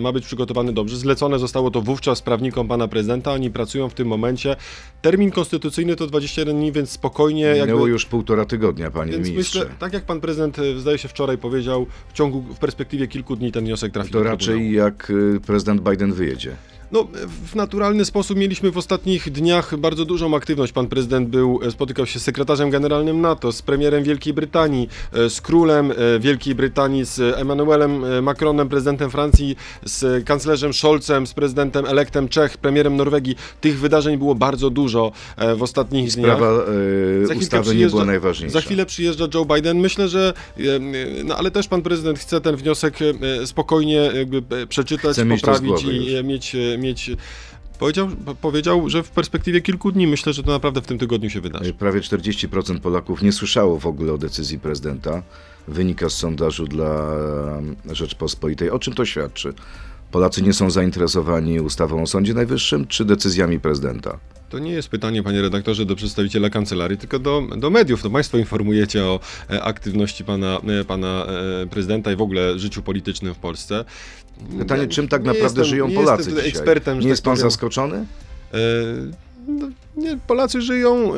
ma 0.00 0.12
być 0.12 0.26
przygotowany 0.26 0.72
dobrze. 0.72 0.96
Zlecone 0.96 1.38
zostało 1.38 1.70
to 1.70 1.80
wówczas 1.80 2.22
prawnikom 2.22 2.68
pana 2.68 2.88
prezydenta, 2.88 3.32
oni 3.32 3.50
pracują 3.50 3.88
w 3.88 3.94
tym 3.94 4.08
momencie. 4.08 4.56
Termin 5.02 5.30
konstytucyjny 5.30 5.96
to 5.96 6.06
21 6.06 6.56
dni, 6.56 6.72
więc 6.72 6.90
spokojnie 6.90 7.41
jakby... 7.48 7.66
Minęło 7.66 7.86
już 7.86 8.06
półtora 8.06 8.44
tygodnia, 8.44 8.90
panie 8.90 9.12
Więc 9.12 9.28
ministrze. 9.28 9.58
myślę, 9.58 9.74
tak 9.78 9.92
jak 9.92 10.04
pan 10.04 10.20
prezydent 10.20 10.58
e, 10.58 10.78
zdaje 10.80 10.98
się 10.98 11.08
wczoraj 11.08 11.38
powiedział, 11.38 11.86
w 12.08 12.12
ciągu, 12.12 12.40
w 12.42 12.58
perspektywie 12.58 13.08
kilku 13.08 13.36
dni 13.36 13.52
ten 13.52 13.64
wniosek 13.64 13.92
trafi 13.92 14.12
To 14.12 14.18
do 14.18 14.24
raczej 14.24 14.46
Trybunału. 14.46 14.72
jak 14.72 15.10
y, 15.10 15.40
prezydent 15.46 15.80
Biden 15.90 16.12
wyjedzie. 16.12 16.56
No, 16.92 17.08
w 17.46 17.54
naturalny 17.54 18.04
sposób 18.04 18.38
mieliśmy 18.38 18.70
w 18.70 18.78
ostatnich 18.78 19.30
dniach 19.30 19.76
bardzo 19.76 20.04
dużą 20.04 20.36
aktywność. 20.36 20.72
Pan 20.72 20.86
prezydent 20.88 21.28
był, 21.28 21.60
e, 21.62 21.70
spotykał 21.70 22.06
się 22.06 22.18
z 22.18 22.22
sekretarzem 22.22 22.70
generalnym 22.70 23.20
NATO, 23.20 23.52
z 23.52 23.62
premierem 23.62 24.04
Wielkiej 24.04 24.32
Brytanii, 24.32 24.88
e, 25.12 25.30
z 25.30 25.40
królem 25.40 25.90
e, 25.90 25.94
Wielkiej 26.20 26.54
Brytanii, 26.54 27.04
z 27.04 27.20
Emmanuelem 27.38 28.22
Macronem, 28.22 28.68
prezydentem 28.68 29.10
Francji, 29.10 29.56
z 29.84 30.24
kanclerzem 30.24 30.72
Scholzem, 30.72 31.26
z 31.26 31.34
prezydentem 31.34 31.86
elektem 31.86 32.28
Czech, 32.28 32.58
premierem 32.58 32.96
Norwegii. 32.96 33.36
Tych 33.60 33.80
wydarzeń 33.80 34.18
było 34.18 34.34
bardzo 34.34 34.70
dużo 34.70 35.12
w 35.56 35.62
ostatnich 35.62 36.10
dniach. 36.10 36.36
Sprawa 36.36 36.62
y, 36.62 37.24
chwilkę 37.24 37.38
ustawy 37.38 37.74
nie 37.74 37.86
była 37.86 38.04
najważniejsza. 38.04 38.52
Za 38.52 38.60
chwilę 38.60 38.86
przyjeżdża 38.86 39.28
Joe 39.34 39.44
Biden. 39.44 39.80
Myślę, 39.80 40.08
że. 40.08 40.32
No 41.24 41.36
ale 41.36 41.50
też 41.50 41.68
pan 41.68 41.82
prezydent 41.82 42.18
chce 42.18 42.40
ten 42.40 42.56
wniosek 42.56 42.98
spokojnie 43.44 44.10
jakby 44.14 44.42
przeczytać, 44.66 45.16
poprawić 45.40 45.84
i 45.84 46.12
już. 46.12 46.24
mieć. 46.24 46.56
E, 46.82 46.88
mieć 46.88 47.10
Powiedział, 47.78 48.08
po- 48.24 48.34
powiedział, 48.34 48.88
że 48.88 49.02
w 49.02 49.10
perspektywie 49.10 49.60
kilku 49.60 49.92
dni 49.92 50.06
myślę, 50.06 50.32
że 50.32 50.42
to 50.42 50.50
naprawdę 50.50 50.82
w 50.82 50.86
tym 50.86 50.98
tygodniu 50.98 51.30
się 51.30 51.40
wydarzy. 51.40 51.74
Prawie 51.74 52.00
40% 52.00 52.80
Polaków 52.80 53.22
nie 53.22 53.32
słyszało 53.32 53.78
w 53.78 53.86
ogóle 53.86 54.12
o 54.12 54.18
decyzji 54.18 54.58
prezydenta. 54.58 55.22
Wynika 55.68 56.08
z 56.08 56.12
sondażu 56.12 56.64
dla 56.64 57.14
e, 57.90 57.94
Rzeczpospolitej. 57.94 58.70
O 58.70 58.78
czym 58.78 58.94
to 58.94 59.04
świadczy? 59.04 59.54
Polacy 60.10 60.42
nie 60.42 60.52
są 60.52 60.70
zainteresowani 60.70 61.60
ustawą 61.60 62.02
o 62.02 62.06
Sądzie 62.06 62.34
Najwyższym 62.34 62.86
czy 62.86 63.04
decyzjami 63.04 63.60
prezydenta? 63.60 64.18
To 64.52 64.58
nie 64.58 64.72
jest 64.72 64.88
pytanie, 64.88 65.22
panie 65.22 65.42
redaktorze, 65.42 65.86
do 65.86 65.96
przedstawiciela 65.96 66.50
kancelarii, 66.50 66.98
tylko 66.98 67.18
do, 67.18 67.42
do 67.56 67.70
mediów. 67.70 68.02
To 68.02 68.10
państwo 68.10 68.38
informujecie 68.38 69.04
o 69.04 69.20
e, 69.50 69.62
aktywności 69.62 70.24
pana, 70.24 70.60
e, 70.80 70.84
pana 70.84 71.26
e, 71.62 71.66
prezydenta 71.66 72.12
i 72.12 72.16
w 72.16 72.22
ogóle 72.22 72.58
życiu 72.58 72.82
politycznym 72.82 73.34
w 73.34 73.38
Polsce. 73.38 73.84
Pytanie, 74.58 74.86
czym 74.86 75.08
tak 75.08 75.22
naprawdę 75.24 75.44
jestem- 75.44 75.64
żyją 75.64 75.88
nie 75.88 75.94
Polacy 75.94 76.16
jestem 76.20 76.34
dzisiaj? 76.36 76.48
ekspertem, 76.48 77.00
nie 77.00 77.08
jest 77.08 77.22
tak 77.22 77.30
pan 77.30 77.36
powiem. 77.36 77.50
zaskoczony? 77.50 77.96
E, 77.96 78.58
no, 79.48 79.68
nie, 79.96 80.18
Polacy 80.26 80.60
żyją 80.62 81.12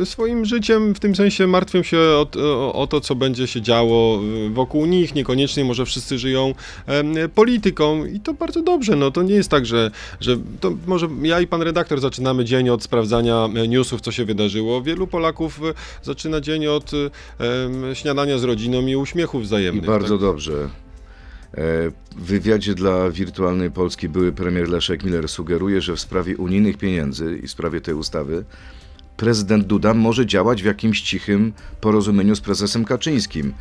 e, 0.00 0.06
swoim 0.06 0.44
życiem, 0.44 0.94
w 0.94 1.00
tym 1.00 1.14
sensie 1.16 1.46
martwią 1.46 1.82
się 1.82 1.98
o, 1.98 2.26
o, 2.38 2.72
o 2.74 2.86
to, 2.86 3.00
co 3.00 3.14
będzie 3.14 3.46
się 3.46 3.62
działo 3.62 4.20
e, 4.46 4.50
wokół 4.50 4.86
nich. 4.86 5.14
Niekoniecznie 5.14 5.64
może 5.64 5.84
wszyscy 5.86 6.18
żyją 6.18 6.54
em, 6.86 7.14
polityką 7.34 8.04
i 8.04 8.20
to 8.20 8.34
bardzo 8.34 8.62
dobrze. 8.62 8.96
No, 8.96 9.10
to 9.10 9.22
nie 9.22 9.34
jest 9.34 9.48
tak, 9.48 9.66
że, 9.66 9.90
że 10.20 10.36
to 10.60 10.72
może 10.86 11.08
ja 11.22 11.40
i 11.40 11.46
pan 11.46 11.62
redaktor 11.62 12.00
zaczynamy 12.00 12.44
dzień 12.44 12.68
od 12.70 12.82
sprawdzania 12.82 13.48
e, 13.56 13.68
newsów, 13.68 14.00
co 14.00 14.12
się 14.12 14.24
wydarzyło. 14.24 14.82
Wielu 14.82 15.06
Polaków 15.06 15.60
e, 15.64 15.74
zaczyna 16.02 16.40
dzień 16.40 16.66
od 16.66 16.90
e, 17.90 17.94
śniadania 17.94 18.38
z 18.38 18.44
rodziną 18.44 18.86
i 18.86 18.96
uśmiechów 18.96 19.42
I 19.42 19.44
wzajemnych. 19.44 19.84
bardzo 19.86 20.14
tak? 20.14 20.20
dobrze. 20.20 20.68
E, 21.54 21.90
W 22.16 22.24
wywiadzie 22.24 22.74
dla 22.74 23.10
Wirtualnej 23.10 23.70
Polski 23.70 24.08
były 24.08 24.32
premier 24.32 24.68
Leszek 24.68 25.04
Miller 25.04 25.28
sugeruje, 25.28 25.80
że 25.80 25.96
w 25.96 26.00
sprawie 26.00 26.36
unijnych 26.36 26.78
pieniędzy 26.78 27.40
i 27.42 27.46
w 27.46 27.50
sprawie 27.50 27.80
tej 27.80 27.94
ustawy 27.94 28.44
prezydent 29.16 29.66
Duda 29.66 29.94
może 29.94 30.26
działać 30.26 30.62
w 30.62 30.66
jakimś 30.66 31.00
cichym 31.00 31.52
porozumieniu 31.80 32.34
z 32.36 32.40
prezesem 32.40 32.84
Kaczyńskim. 32.84 33.52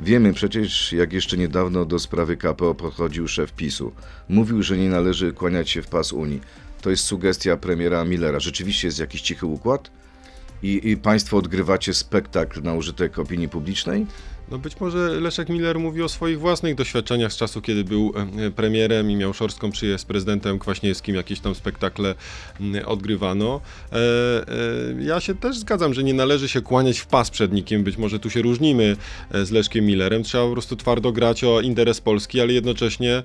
Wiemy 0.00 0.32
przecież, 0.32 0.92
jak 0.92 1.12
jeszcze 1.12 1.36
niedawno 1.36 1.84
do 1.84 1.98
sprawy 1.98 2.36
KPO 2.36 2.74
podchodził 2.74 3.28
szef 3.28 3.52
PiSu. 3.52 3.92
Mówił, 4.28 4.62
że 4.62 4.78
nie 4.78 4.88
należy 4.88 5.32
kłaniać 5.32 5.70
się 5.70 5.82
w 5.82 5.86
pas 5.86 6.12
Unii. 6.12 6.40
To 6.80 6.90
jest 6.90 7.04
sugestia 7.04 7.56
premiera 7.56 8.04
Millera. 8.04 8.40
Rzeczywiście 8.40 8.88
jest 8.88 8.98
jakiś 8.98 9.22
cichy 9.22 9.46
układ? 9.46 9.90
I, 10.62 10.90
I 10.90 10.96
państwo 10.96 11.36
odgrywacie 11.36 11.94
spektakl 11.94 12.62
na 12.62 12.74
użytek 12.74 13.18
opinii 13.18 13.48
publicznej? 13.48 14.06
No 14.50 14.58
być 14.58 14.80
może 14.80 15.20
Leszek 15.20 15.48
Miller 15.48 15.78
mówi 15.78 16.02
o 16.02 16.08
swoich 16.08 16.40
własnych 16.40 16.74
doświadczeniach 16.74 17.32
z 17.32 17.36
czasu, 17.36 17.62
kiedy 17.62 17.84
był 17.84 18.12
e, 18.38 18.50
premierem 18.50 19.10
i 19.10 19.16
miał 19.16 19.34
szorstką 19.34 19.70
przyjaźń 19.70 20.02
z 20.02 20.04
prezydentem 20.04 20.58
Kwaśniewskim, 20.58 21.14
jakieś 21.14 21.40
tam 21.40 21.54
spektakle 21.54 22.14
odgrywano. 22.86 23.60
E, 23.92 23.96
e, 23.96 25.02
ja 25.02 25.20
się 25.20 25.34
też 25.34 25.58
zgadzam, 25.58 25.94
że 25.94 26.04
nie 26.04 26.14
należy 26.14 26.48
się 26.48 26.60
kłaniać 26.60 26.98
w 26.98 27.06
pas 27.06 27.30
przed 27.30 27.52
nikim, 27.52 27.84
być 27.84 27.96
może 27.96 28.18
tu 28.18 28.30
się 28.30 28.42
różnimy 28.42 28.96
z 29.42 29.50
Leszkiem 29.50 29.86
Millerem, 29.86 30.22
trzeba 30.22 30.44
po 30.44 30.52
prostu 30.52 30.76
twardo 30.76 31.12
grać 31.12 31.44
o 31.44 31.60
interes 31.60 32.00
Polski, 32.00 32.40
ale 32.40 32.52
jednocześnie 32.52 33.22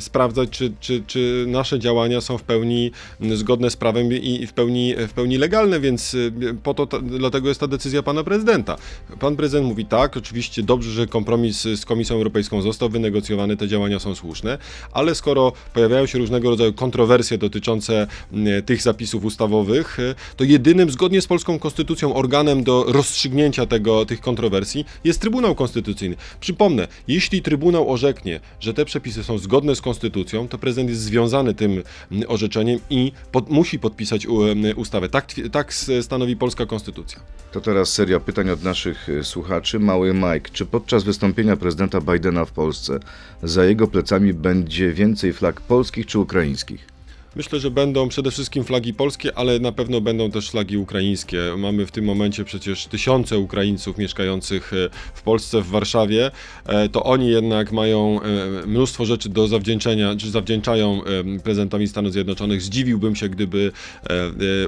sprawdzać, 0.00 0.50
czy, 0.50 0.72
czy, 0.80 1.02
czy 1.06 1.44
nasze 1.48 1.78
działania 1.78 2.20
są 2.20 2.38
w 2.38 2.42
pełni 2.42 2.90
zgodne 3.34 3.70
z 3.70 3.76
prawem 3.76 4.12
i 4.12 4.46
w 4.46 4.52
pełni, 4.52 4.94
w 5.08 5.12
pełni 5.12 5.38
legalne, 5.38 5.80
więc 5.80 6.16
po 6.62 6.74
to, 6.74 6.86
dlatego 7.02 7.48
jest 7.48 7.60
ta 7.60 7.66
decyzja 7.66 8.02
pana 8.02 8.24
prezydenta. 8.24 8.76
Pan 9.20 9.36
prezydent 9.36 9.45
prezydent 9.46 9.68
mówi 9.68 9.86
tak, 9.86 10.16
oczywiście 10.16 10.62
dobrze, 10.62 10.90
że 10.90 11.06
kompromis 11.06 11.62
z 11.62 11.84
Komisją 11.84 12.16
Europejską 12.16 12.62
został 12.62 12.88
wynegocjowany, 12.88 13.56
te 13.56 13.68
działania 13.68 13.98
są 13.98 14.14
słuszne, 14.14 14.58
ale 14.92 15.14
skoro 15.14 15.52
pojawiają 15.74 16.06
się 16.06 16.18
różnego 16.18 16.50
rodzaju 16.50 16.72
kontrowersje 16.72 17.38
dotyczące 17.38 18.06
m, 18.32 18.46
tych 18.62 18.82
zapisów 18.82 19.24
ustawowych, 19.24 20.00
e, 20.00 20.14
to 20.36 20.44
jedynym, 20.44 20.90
zgodnie 20.90 21.20
z 21.20 21.26
polską 21.26 21.58
konstytucją, 21.58 22.14
organem 22.14 22.64
do 22.64 22.84
rozstrzygnięcia 22.88 23.66
tego, 23.66 24.06
tych 24.06 24.20
kontrowersji 24.20 24.84
jest 25.04 25.20
Trybunał 25.20 25.54
Konstytucyjny. 25.54 26.16
Przypomnę, 26.40 26.88
jeśli 27.08 27.42
Trybunał 27.42 27.92
orzeknie, 27.92 28.40
że 28.60 28.74
te 28.74 28.84
przepisy 28.84 29.24
są 29.24 29.38
zgodne 29.38 29.76
z 29.76 29.80
konstytucją, 29.80 30.48
to 30.48 30.58
prezydent 30.58 30.90
jest 30.90 31.02
związany 31.02 31.54
tym 31.54 31.82
m, 32.12 32.22
orzeczeniem 32.28 32.78
i 32.90 33.12
pod, 33.32 33.50
musi 33.50 33.78
podpisać 33.78 34.26
u, 34.26 34.42
m, 34.44 34.64
ustawę. 34.76 35.08
Tak, 35.08 35.26
tak 35.52 35.74
stanowi 36.00 36.36
polska 36.36 36.66
konstytucja. 36.66 37.20
To 37.52 37.60
teraz 37.60 37.92
seria 37.92 38.20
pytań 38.20 38.50
od 38.50 38.62
naszych 38.62 39.08
y, 39.08 39.24
słuchaczy. 39.36 39.78
Mały 39.78 40.14
Mike, 40.14 40.50
czy 40.52 40.66
podczas 40.66 41.04
wystąpienia 41.04 41.56
prezydenta 41.56 42.00
Bidena 42.00 42.44
w 42.44 42.52
Polsce 42.52 43.00
za 43.42 43.64
jego 43.64 43.86
plecami 43.86 44.34
będzie 44.34 44.92
więcej 44.92 45.32
flag 45.32 45.60
polskich 45.60 46.06
czy 46.06 46.18
ukraińskich? 46.18 46.95
Myślę, 47.36 47.60
że 47.60 47.70
będą 47.70 48.08
przede 48.08 48.30
wszystkim 48.30 48.64
flagi 48.64 48.94
polskie, 48.94 49.38
ale 49.38 49.58
na 49.58 49.72
pewno 49.72 50.00
będą 50.00 50.30
też 50.30 50.50
flagi 50.50 50.76
ukraińskie. 50.76 51.38
Mamy 51.58 51.86
w 51.86 51.90
tym 51.90 52.04
momencie 52.04 52.44
przecież 52.44 52.86
tysiące 52.86 53.38
Ukraińców 53.38 53.98
mieszkających 53.98 54.72
e, 54.72 54.76
w 55.14 55.22
Polsce, 55.22 55.62
w 55.62 55.66
Warszawie. 55.66 56.30
E, 56.66 56.88
To 56.88 57.02
oni 57.02 57.30
jednak 57.30 57.72
mają 57.72 58.20
e, 58.22 58.66
mnóstwo 58.66 59.04
rzeczy 59.04 59.28
do 59.28 59.48
zawdzięczenia, 59.48 60.16
czy 60.16 60.30
zawdzięczają 60.30 61.00
prezydentowi 61.44 61.88
Stanów 61.88 62.12
Zjednoczonych. 62.12 62.62
Zdziwiłbym 62.62 63.16
się, 63.16 63.28
gdyby 63.28 63.72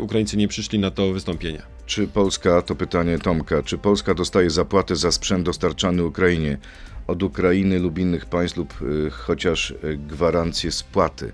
Ukraińcy 0.01 0.37
nie 0.37 0.49
przyszli 0.49 0.79
na 0.79 0.91
to 0.91 1.13
wystąpienie. 1.13 1.63
Czy 1.87 2.09
Polska, 2.09 2.63
to 2.63 2.75
pytanie 2.75 3.19
Tomka, 3.19 3.63
czy 3.63 3.79
Polska 3.79 4.15
dostaje 4.15 4.51
zapłatę 4.51 4.97
za 4.97 5.13
sprzęt 5.13 5.47
dostarczany 5.47 6.05
Ukrainie 6.05 6.59
od 7.07 7.23
Ukrainy 7.23 7.79
lub 7.79 7.99
innych 7.99 8.27
państw 8.27 8.57
lub 8.57 8.75
chociaż 9.11 9.75
gwarancję 10.09 10.73
spłaty 10.73 11.33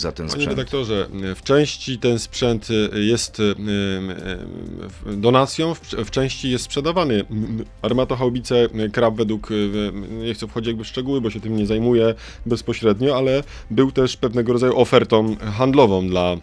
za 0.00 0.12
ten 0.12 0.26
Panie 0.26 0.30
sprzęt? 0.30 0.58
redaktorze, 0.58 1.08
w 1.36 1.42
części 1.42 1.98
ten 1.98 2.18
sprzęt 2.18 2.68
e, 2.94 2.98
jest 3.00 3.40
e, 3.40 3.42
e, 5.12 5.16
donacją, 5.16 5.74
w- 5.74 6.10
części 6.10 6.50
jest 6.50 6.64
sprzedawany. 6.64 7.24
Armatochaubice 7.82 8.68
Krab 8.92 9.14
według, 9.14 9.48
nie 10.10 10.34
chcę 10.34 10.46
wchodzić 10.48 10.66
jakby 10.68 10.84
w 10.84 10.86
szczegóły, 10.86 11.20
bo 11.20 11.30
się 11.30 11.40
tym 11.40 11.56
nie 11.56 11.66
zajmuję 11.66 12.14
bezpośrednio, 12.46 13.16
ale 13.16 13.42
był 13.70 13.92
też 13.92 14.16
pewnego 14.16 14.52
rodzaju 14.52 14.78
ofertą 14.78 15.36
handlową 15.36 16.08
dla, 16.08 16.36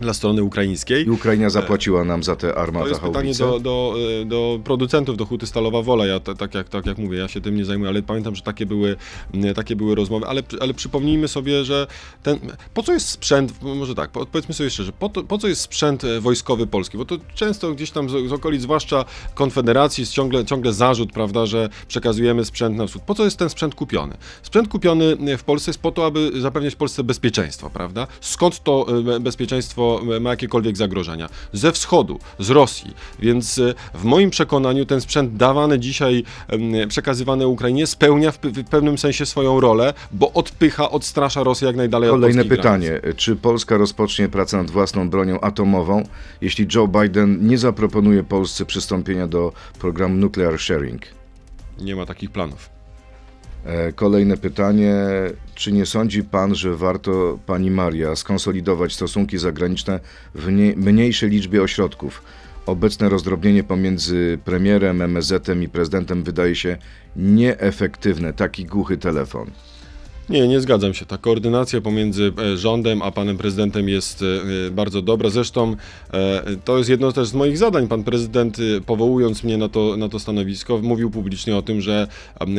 dla 0.00 0.14
strony 0.14 0.42
ukraińskiej. 0.42 1.06
I 1.06 1.10
Ukraina 1.10 1.50
zapłaciła 1.50 2.04
nam 2.04 2.22
za 2.22 2.36
te 2.36 2.48
To 2.48 2.58
armata 2.58 2.88
jest 2.88 3.00
pytanie 3.00 3.34
do, 3.34 3.60
do, 3.60 3.94
e, 4.22 4.24
do 4.24 4.60
producentów, 4.64 5.16
do 5.16 5.26
Huty 5.26 5.46
Stalowa 5.46 5.82
Wola. 5.82 6.06
Ja 6.06 6.20
to, 6.20 6.34
tak, 6.34 6.54
jak, 6.54 6.68
tak 6.68 6.86
jak 6.86 6.98
mówię, 6.98 7.18
ja 7.18 7.28
się 7.28 7.40
tym 7.40 7.56
nie 7.56 7.64
zajmuję, 7.64 7.90
ale 7.90 8.02
pamiętam, 8.02 8.36
że 8.36 8.42
takie 8.42 8.66
były, 8.66 8.96
takie 9.54 9.76
były 9.76 9.94
rozmowy. 9.94 10.26
Ale, 10.26 10.42
ale 10.60 10.74
przypomnijmy 10.74 11.28
sobie, 11.28 11.64
że 11.64 11.86
ten, 12.22 12.38
po 12.74 12.82
co 12.82 12.92
jest 12.92 13.08
sprzęt, 13.08 13.62
może 13.62 13.94
tak, 13.94 14.10
po- 14.10 14.26
powiedzmy 14.26 14.54
sobie 14.54 14.70
szczerze, 14.70 14.92
po, 14.92 15.08
to, 15.08 15.24
po 15.24 15.38
co 15.38 15.48
jest 15.48 15.60
sprzęt 15.60 16.04
e, 16.04 16.20
wojskowy 16.20 16.66
polski? 16.66 16.98
Bo 16.98 17.04
to 17.04 17.16
często 17.34 17.72
gdzieś 17.72 17.90
tam 17.90 18.10
z, 18.10 18.28
z 18.28 18.32
okolic, 18.32 18.62
zwłaszcza 18.62 19.04
Konfederacji, 19.34 20.02
jest 20.02 20.12
ciągle, 20.12 20.44
ciągle 20.44 20.72
zarzut, 20.72 21.12
prawda, 21.12 21.46
że 21.46 21.68
przekazujemy 21.88 22.44
sprzęt 22.44 22.76
na 22.76 22.86
wschód. 22.86 23.02
Po 23.02 23.14
co 23.14 23.24
jest 23.24 23.38
ten 23.38 23.50
sprzęt 23.50 23.74
kupiony? 23.74 24.16
Sprzęt 24.42 24.68
kupiony 24.68 25.36
w 25.38 25.44
Polsce 25.44 25.70
jest 25.70 25.80
po 25.80 25.92
to, 25.92 26.06
aby 26.06 26.40
zapewniać 26.40 26.76
Polsce 26.76 27.04
bezpieczeństwo, 27.04 27.70
prawda? 27.70 28.06
Skąd 28.20 28.62
to 28.62 28.86
e, 29.16 29.20
bezpieczeństwo 29.66 30.00
ma 30.20 30.30
jakiekolwiek 30.30 30.76
zagrożenia? 30.76 31.28
Ze 31.52 31.72
wschodu, 31.72 32.18
z 32.38 32.50
Rosji. 32.50 32.94
Więc 33.18 33.58
e, 33.58 33.74
w 33.94 34.04
moim 34.04 34.30
przekonaniu 34.30 34.86
ten 34.86 35.00
sprzęt 35.00 35.36
dawany 35.36 35.78
dzisiaj, 35.78 36.24
przekazywany 36.88 37.46
Ukrainie 37.46 37.86
spełnia 37.86 38.32
w, 38.32 38.38
w 38.38 38.64
pewnym 38.64 38.98
sensie 38.98 39.26
swoją 39.26 39.60
rolę, 39.60 39.94
bo 40.12 40.32
odpycha, 40.32 40.90
odstrasza 40.90 41.44
Rosję 41.44 41.66
jak 41.66 41.76
najdalej 41.76 42.10
Kolejne 42.10 42.42
od 42.42 42.48
polskich 42.48 42.62
granic. 42.62 42.88
pytanie. 42.88 43.14
Czy 43.16 43.36
Polska 43.36 43.76
rozpocznie 43.76 44.28
pracę 44.28 44.56
nad 44.56 44.70
własną 44.70 45.10
bronią 45.10 45.40
atomową, 45.40 46.02
jeśli 46.40 46.66
Joe 46.74 46.88
Biden 46.88 47.46
nie 47.46 47.58
zaproponuje 47.58 48.22
Polsce 48.22 48.64
przystąpienia 48.64 49.26
do 49.26 49.52
programu 49.78 50.16
Nuclear 50.16 50.58
Sharing? 50.58 51.02
Nie 51.80 51.96
ma 51.96 52.06
takich 52.06 52.30
planów. 52.30 52.75
E, 53.66 53.92
Kolejne 53.92 54.36
pytanie. 54.36 54.94
Czy 55.54 55.72
nie 55.72 55.86
sądzi 55.86 56.22
pan, 56.22 56.54
że 56.54 56.76
warto, 56.76 57.38
pani 57.46 57.70
Maria, 57.70 58.16
skonsolidować 58.16 58.94
stosunki 58.94 59.38
zagraniczne 59.38 60.00
w 60.34 60.52
nie, 60.52 60.76
mniejszej 60.76 61.30
liczbie 61.30 61.62
ośrodków? 61.62 62.22
Obecne 62.66 63.08
rozdrobnienie 63.08 63.64
pomiędzy 63.64 64.38
premierem, 64.44 65.02
MSZ-em 65.02 65.62
i 65.62 65.68
prezydentem 65.68 66.22
wydaje 66.22 66.54
się 66.54 66.76
nieefektywne. 67.16 68.32
Taki 68.32 68.64
głuchy 68.64 68.96
telefon. 68.96 69.50
Nie, 70.30 70.48
nie 70.48 70.60
zgadzam 70.60 70.94
się. 70.94 71.06
Ta 71.06 71.18
koordynacja 71.18 71.80
pomiędzy 71.80 72.32
e, 72.38 72.56
rządem 72.56 73.02
a 73.02 73.10
panem 73.10 73.38
prezydentem 73.38 73.88
jest 73.88 74.22
e, 74.22 74.70
bardzo 74.70 75.02
dobra. 75.02 75.30
Zresztą 75.30 75.76
e, 76.12 76.42
to 76.64 76.78
jest 76.78 76.90
jedno 76.90 77.12
też 77.12 77.28
z 77.28 77.34
moich 77.34 77.58
zadań. 77.58 77.88
Pan 77.88 78.04
prezydent, 78.04 78.58
e, 78.58 78.80
powołując 78.80 79.44
mnie 79.44 79.56
na 79.56 79.68
to, 79.68 79.96
na 79.96 80.08
to 80.08 80.18
stanowisko, 80.18 80.78
mówił 80.82 81.10
publicznie 81.10 81.56
o 81.56 81.62
tym, 81.62 81.80
że 81.80 82.08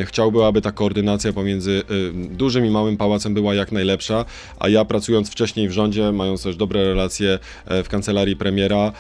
chciałby, 0.06 0.46
aby 0.46 0.62
ta 0.62 0.72
koordynacja 0.72 1.34
pomiędzy 1.34 1.84
e, 1.90 2.36
dużym 2.36 2.66
i 2.66 2.70
małym 2.70 2.98
pałacem 2.98 3.34
była 3.34 3.56
jak 3.56 3.72
najlepsza, 3.72 4.26
a 4.60 4.70
ja 4.70 4.86
pracując 4.86 5.30
wcześniej 5.30 5.70
w 5.70 5.72
rządzie, 5.72 6.12
mając 6.12 6.44
też 6.44 6.56
dobre 6.56 6.84
relacje 6.84 7.40
w 7.84 7.90
kancelarii 7.90 8.36
premiera, 8.36 8.92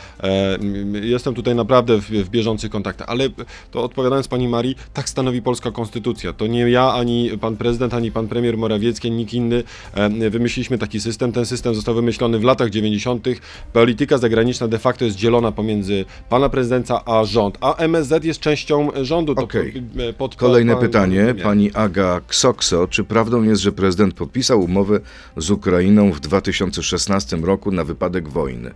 jestem 1.02 1.34
tutaj 1.34 1.56
naprawdę 1.56 2.02
w, 2.02 2.10
w 2.10 2.30
bieżących 2.30 2.72
kontaktach. 2.72 3.10
Ale 3.10 3.30
to 3.72 3.84
odpowiadając 3.84 4.28
pani 4.28 4.48
Marii, 4.48 4.76
tak 4.94 5.10
stanowi 5.10 5.42
polska 5.42 5.72
konstytucja. 5.72 6.34
To 6.34 6.48
nie 6.48 6.70
ja, 6.70 6.94
ani 6.94 7.30
pan 7.42 7.58
prezydent, 7.58 7.94
ani 7.94 8.12
pan 8.12 8.28
premier 8.28 8.57
Morawiecki, 8.58 9.08
ani 9.08 9.18
nikt 9.18 9.34
inny 9.34 9.64
e, 9.94 10.30
wymyśliliśmy 10.30 10.78
taki 10.78 11.00
system. 11.00 11.32
Ten 11.32 11.46
system 11.46 11.76
został 11.76 11.96
wymyślony 11.96 12.40
w 12.40 12.44
latach 12.44 12.70
90. 12.70 13.28
Polityka 13.74 14.18
zagraniczna 14.18 14.68
de 14.68 14.78
facto 14.80 15.06
jest 15.06 15.18
dzielona 15.18 15.52
pomiędzy 15.52 16.06
pana 16.30 16.50
prezydenta 16.50 17.06
a 17.06 17.26
rząd, 17.26 17.58
a 17.62 17.76
MSZ 17.76 18.24
jest 18.26 18.40
częścią 18.40 18.90
rządu. 19.02 19.36
To 19.36 19.42
Okej. 19.44 19.74
po- 20.08 20.14
pod, 20.18 20.36
Kolejne 20.36 20.74
pan- 20.74 20.82
pytanie. 20.82 21.18
premier. 21.26 21.44
Pani 21.44 21.72
Aga 21.74 22.22
Ksokso. 22.28 22.88
Czy 22.88 23.04
prawdą 23.04 23.44
jest, 23.44 23.62
że 23.62 23.72
prezydent 23.72 24.14
podpisał 24.14 24.62
umowę 24.64 25.00
z 25.38 25.52
Ukrainą 25.52 26.12
w 26.12 26.20
2016 26.20 27.38
roku 27.38 27.72
na 27.72 27.84
wypadek 27.84 28.30
wojny? 28.30 28.72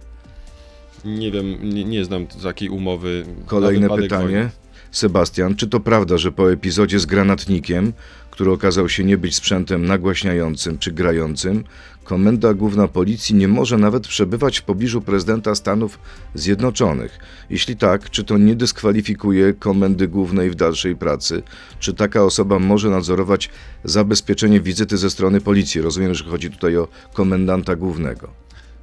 Nie 1.06 1.32
wiem, 1.32 1.70
nie, 1.74 1.84
nie 1.84 2.06
znam 2.06 2.28
takiej 2.28 2.70
umowy. 2.70 3.26
Kolejne 3.46 3.90
pytanie. 3.90 4.24
wojny. 4.26 4.50
Sebastian, 4.92 5.56
czy 5.56 5.68
to 5.68 5.80
prawda, 5.80 6.18
że 6.18 6.32
po 6.32 6.52
epizodzie 6.52 7.00
z 7.00 7.06
granatnikiem, 7.06 7.94
który 8.42 8.52
okazał 8.52 8.90
się 8.90 9.04
nie 9.04 9.18
być 9.18 9.36
sprzętem 9.36 9.86
nagłaśniającym 9.86 10.78
czy 10.78 10.92
grającym, 10.92 11.64
Komenda 12.04 12.54
Główna 12.54 12.88
Policji 12.88 13.36
nie 13.36 13.48
może 13.48 13.78
nawet 13.78 14.08
przebywać 14.08 14.60
w 14.60 14.64
pobliżu 14.64 15.02
prezydenta 15.02 15.56
Stanów 15.56 16.00
Zjednoczonych? 16.36 17.20
Jeśli 17.50 17.78
tak, 17.78 18.10
czy 18.10 18.24
to 18.24 18.38
nie 18.38 18.56
dyskwalifikuje 18.56 19.54
Komendy 19.54 20.08
Głównej 20.08 20.50
w 20.50 20.56
dalszej 20.56 20.96
pracy? 20.96 21.44
Czy 21.80 21.94
taka 21.94 22.24
osoba 22.24 22.60
może 22.60 22.90
nadzorować 22.90 23.50
zabezpieczenie 23.84 24.62
wizyty 24.62 24.98
ze 24.98 25.10
strony 25.10 25.42
policji? 25.42 25.82
Rozumiem, 25.82 26.16
że 26.16 26.24
chodzi 26.24 26.50
tutaj 26.50 26.78
o 26.78 26.88
komendanta 27.14 27.76
głównego. 27.76 28.30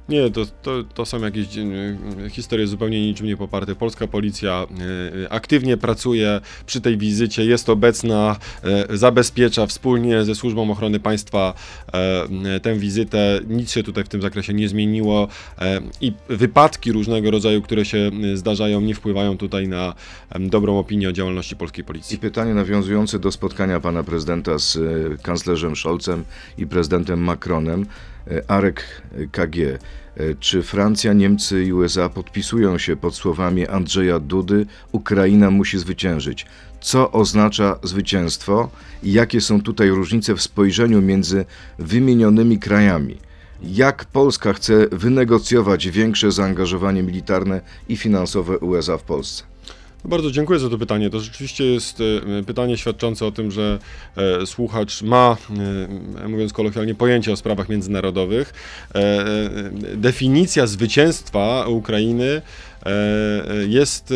Nie, 0.09 0.29
to, 0.29 0.45
to, 0.61 0.83
to 0.83 1.05
są 1.05 1.21
jakieś 1.21 1.57
e, 1.57 2.29
historie 2.29 2.67
zupełnie 2.67 3.07
niczym 3.07 3.27
nie 3.27 3.37
poparte. 3.37 3.75
Polska 3.75 4.07
policja 4.07 4.65
e, 5.23 5.33
aktywnie 5.33 5.77
pracuje 5.77 6.41
przy 6.65 6.81
tej 6.81 6.97
wizycie, 6.97 7.45
jest 7.45 7.69
obecna, 7.69 8.35
e, 8.63 8.97
zabezpiecza 8.97 9.65
wspólnie 9.65 10.23
ze 10.23 10.35
Służbą 10.35 10.71
Ochrony 10.71 10.99
Państwa 10.99 11.53
e, 11.93 12.59
tę 12.59 12.75
wizytę. 12.75 13.39
Nic 13.47 13.71
się 13.71 13.83
tutaj 13.83 14.03
w 14.03 14.09
tym 14.09 14.21
zakresie 14.21 14.53
nie 14.53 14.69
zmieniło 14.69 15.27
e, 15.59 15.81
i 16.01 16.13
wypadki 16.29 16.91
różnego 16.91 17.31
rodzaju, 17.31 17.61
które 17.61 17.85
się 17.85 18.11
e, 18.33 18.37
zdarzają, 18.37 18.81
nie 18.81 18.95
wpływają 18.95 19.37
tutaj 19.37 19.67
na 19.67 19.93
dobrą 20.39 20.79
opinię 20.79 21.09
o 21.09 21.11
działalności 21.11 21.55
polskiej 21.55 21.81
I 21.81 21.85
policji. 21.85 22.17
pytanie 22.17 22.53
nawiązujące 22.53 23.19
do 23.19 23.31
spotkania 23.31 23.79
pana 23.79 24.03
prezydenta 24.03 24.59
z 24.59 24.75
e, 24.75 24.79
kanclerzem 25.23 25.75
Scholzem 25.75 26.23
i 26.57 26.67
prezydentem 26.67 27.19
Macronem. 27.19 27.85
E, 28.31 28.51
Arek 28.51 28.83
e, 29.17 29.27
KG. 29.27 29.57
E, 29.59 30.35
Czy 30.39 30.63
Francja, 30.63 31.13
Niemcy 31.13 31.63
i 31.63 31.73
USA 31.73 32.09
podpisują 32.09 32.77
się 32.77 32.95
pod 32.95 33.15
słowami 33.15 33.67
Andrzeja 33.67 34.19
Dudy 34.19 34.65
Ukraina 34.91 35.51
musi 35.51 35.79
zwyciężyć? 35.79 36.45
Co 36.81 37.11
oznacza 37.11 37.79
zwycięstwo 37.83 38.69
i 39.03 39.13
jakie 39.13 39.41
są 39.41 39.61
tutaj 39.61 39.89
różnice 39.89 40.35
w 40.35 40.41
spojrzeniu 40.41 41.01
między 41.01 41.45
wymienionymi 41.79 42.59
krajami? 42.59 43.17
Jak 43.63 44.05
Polska 44.05 44.53
chce 44.53 44.87
wynegocjować 44.91 45.89
większe 45.89 46.31
zaangażowanie 46.31 47.03
militarne 47.03 47.61
i 47.89 47.97
finansowe 47.97 48.57
USA 48.57 48.97
w 48.97 49.03
Polsce? 49.03 49.48
Bardzo 50.05 50.31
dziękuję 50.31 50.59
za 50.59 50.69
to 50.69 50.77
pytanie. 50.77 51.09
To 51.09 51.19
rzeczywiście 51.19 51.65
jest 51.65 52.01
e, 52.39 52.43
pytanie 52.43 52.77
świadczące 52.77 53.25
o 53.25 53.31
tym, 53.31 53.51
że 53.51 53.79
e, 54.17 54.45
słuchacz 54.45 55.01
ma, 55.01 55.37
e, 56.19 56.27
mówiąc 56.27 56.53
kolokwialnie, 56.53 56.95
pojęcie 56.95 57.31
o 57.31 57.35
sprawach 57.35 57.69
międzynarodowych. 57.69 58.53
Definicja 59.95 60.67
zwycięstwa 60.67 61.65
Ukrainy 61.67 62.41
jest 63.67 64.13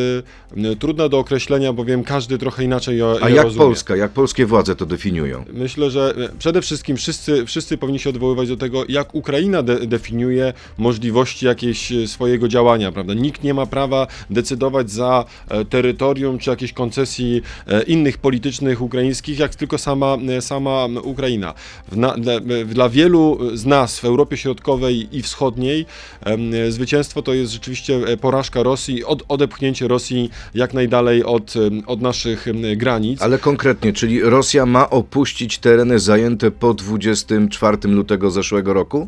e, 0.58 0.76
trudna 0.76 1.10
do 1.10 1.20
określenia, 1.20 1.74
bowiem 1.74 2.04
każdy 2.04 2.38
trochę 2.38 2.64
inaczej 2.64 2.98
ją, 2.98 3.16
A 3.22 3.30
jak 3.30 3.44
rozumie. 3.44 3.66
Polska, 3.66 3.96
jak 3.96 4.12
polskie 4.12 4.46
władze 4.46 4.76
to 4.76 4.86
definiują? 4.86 5.46
Myślę, 5.54 5.92
że 5.92 6.14
e, 6.18 6.30
przede 6.40 6.62
wszystkim 6.62 6.98
wszyscy, 6.98 7.46
wszyscy 7.46 7.78
powinni 7.78 8.00
się 8.00 8.10
odwoływać 8.10 8.48
do 8.48 8.58
tego, 8.58 8.84
jak 8.90 9.16
Ukraina 9.16 9.64
de 9.64 9.88
definiuje 9.88 10.54
możliwości 10.78 11.46
jakiegoś 11.46 11.92
e, 11.92 12.08
swojego 12.08 12.48
działania, 12.48 12.92
prawda? 12.92 13.14
Nikt 13.14 13.44
nie 13.44 13.54
ma 13.54 13.66
prawa 13.66 14.08
decydować 14.30 14.92
za 14.92 15.26
e, 15.50 15.66
terytorium 15.66 16.38
czy 16.38 16.50
jakieś 16.50 16.74
koncesji 16.74 17.42
e, 17.68 17.84
innych 17.84 18.18
politycznych 18.18 18.82
ukraińskich, 18.82 19.40
jak 19.40 19.56
tylko 19.56 19.78
sama, 19.78 20.18
e, 20.38 20.42
sama 20.42 20.88
Ukraina. 21.04 21.54
Na, 21.92 22.14
dla, 22.18 22.34
e, 22.34 22.66
dla 22.66 22.90
wielu 22.90 23.40
z 23.54 23.66
nas 23.66 24.00
w 24.00 24.06
Europie 24.06 24.38
Środkowej 24.38 25.18
i 25.18 25.22
Wschodniej 25.22 25.86
e, 26.26 26.72
zwycięstwo 26.72 27.22
to 27.22 27.34
jest 27.34 27.52
rzeczywiście 27.52 27.96
e, 27.96 28.18
porażka 28.54 28.64
Rosji, 28.64 29.06
od, 29.06 29.24
odepchnięcie 29.28 29.88
Rosji 29.88 30.30
jak 30.54 30.74
najdalej 30.74 31.24
od, 31.24 31.54
od 31.86 32.02
naszych 32.02 32.46
granic. 32.78 33.22
Ale 33.22 33.38
konkretnie, 33.40 33.94
czyli 33.94 34.22
Rosja 34.22 34.66
ma 34.66 34.90
opuścić 34.90 35.58
tereny 35.58 36.00
zajęte 36.00 36.52
po 36.52 36.74
24 36.74 37.78
lutego 37.84 38.32
zeszłego 38.32 38.74
roku? 38.74 39.08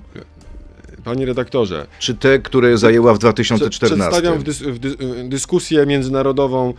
Panie 1.04 1.26
redaktorze, 1.26 1.88
Czy 2.00 2.16
te, 2.16 2.40
które 2.40 2.78
zajęła 2.78 3.14
w 3.14 3.18
Prze- 3.18 3.28
2014? 3.28 4.10
Przedstawiam 4.10 4.40
w, 4.40 4.44
dys, 4.44 4.62
w 4.62 4.80
dy, 4.80 4.96
dyskusję 5.30 5.86
międzynarodową. 5.86 6.74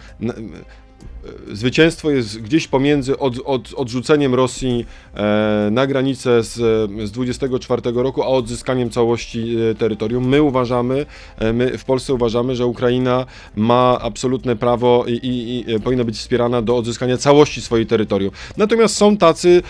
Zwycięstwo 1.53 2.11
jest 2.11 2.41
gdzieś 2.41 2.69
pomiędzy 2.69 3.19
od, 3.19 3.35
od, 3.45 3.75
odrzuceniem 3.75 4.35
Rosji 4.35 4.87
e, 5.15 5.69
na 5.71 5.87
granicę 5.87 6.43
z, 6.43 6.55
z 7.09 7.11
24 7.11 7.83
roku, 7.95 8.23
a 8.23 8.27
odzyskaniem 8.27 8.91
całości 8.91 9.57
e, 9.71 9.75
terytorium. 9.75 10.29
My 10.29 10.43
uważamy, 10.43 11.07
e, 11.39 11.53
my 11.53 11.79
w 11.79 11.85
Polsce 11.85 12.15
uważamy, 12.15 12.57
że 12.57 12.67
Ukraina 12.67 13.27
ma 13.57 13.99
absolutne 14.01 14.57
prawo 14.57 15.05
i, 15.09 15.12
i, 15.12 15.71
i 15.71 15.81
powinna 15.81 16.05
być 16.05 16.17
wspierana 16.17 16.62
do 16.62 16.77
odzyskania 16.77 17.17
całości 17.17 17.61
swojej 17.61 17.87
terytorium. 17.87 18.31
Natomiast 18.57 18.97
są 18.97 19.17
tacy 19.17 19.62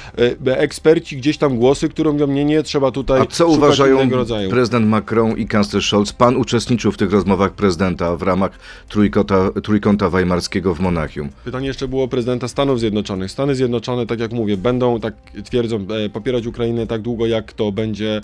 eksperci, 0.46 1.16
gdzieś 1.16 1.38
tam 1.38 1.58
głosy, 1.58 1.88
które 1.88 2.12
mówią, 2.12 2.26
nie, 2.26 2.44
nie, 2.44 2.62
trzeba 2.62 2.90
tutaj 2.90 3.20
A 3.20 3.26
co 3.26 3.48
uważają 3.48 4.10
prezydent 4.50 4.86
Macron 4.86 5.38
i 5.38 5.46
kanclerz 5.46 5.88
Scholz? 5.88 6.12
Pan 6.12 6.36
uczestniczył 6.36 6.92
w 6.92 6.96
tych 6.96 7.12
rozmowach 7.12 7.52
prezydenta 7.52 8.16
w 8.16 8.22
ramach 8.22 8.58
trójkąta, 8.88 9.50
trójkąta 9.62 10.10
weimarskiego 10.10 10.74
w 10.74 10.80
Monachium. 10.80 11.28
Pytanie 11.46 11.66
jeszcze 11.66 11.88
było 11.88 12.04
o 12.04 12.08
prezydenta 12.08 12.48
Stanów 12.48 12.80
Zjednoczonych. 12.80 13.30
Stany 13.30 13.54
Zjednoczone, 13.54 14.06
tak 14.06 14.20
jak 14.20 14.32
mówię, 14.32 14.56
będą, 14.56 15.00
tak 15.00 15.14
twierdzą, 15.44 15.86
e, 16.04 16.08
popierać 16.08 16.46
Ukrainę 16.46 16.86
tak 16.86 17.02
długo, 17.02 17.26
jak 17.26 17.52
to 17.52 17.72
będzie 17.72 18.20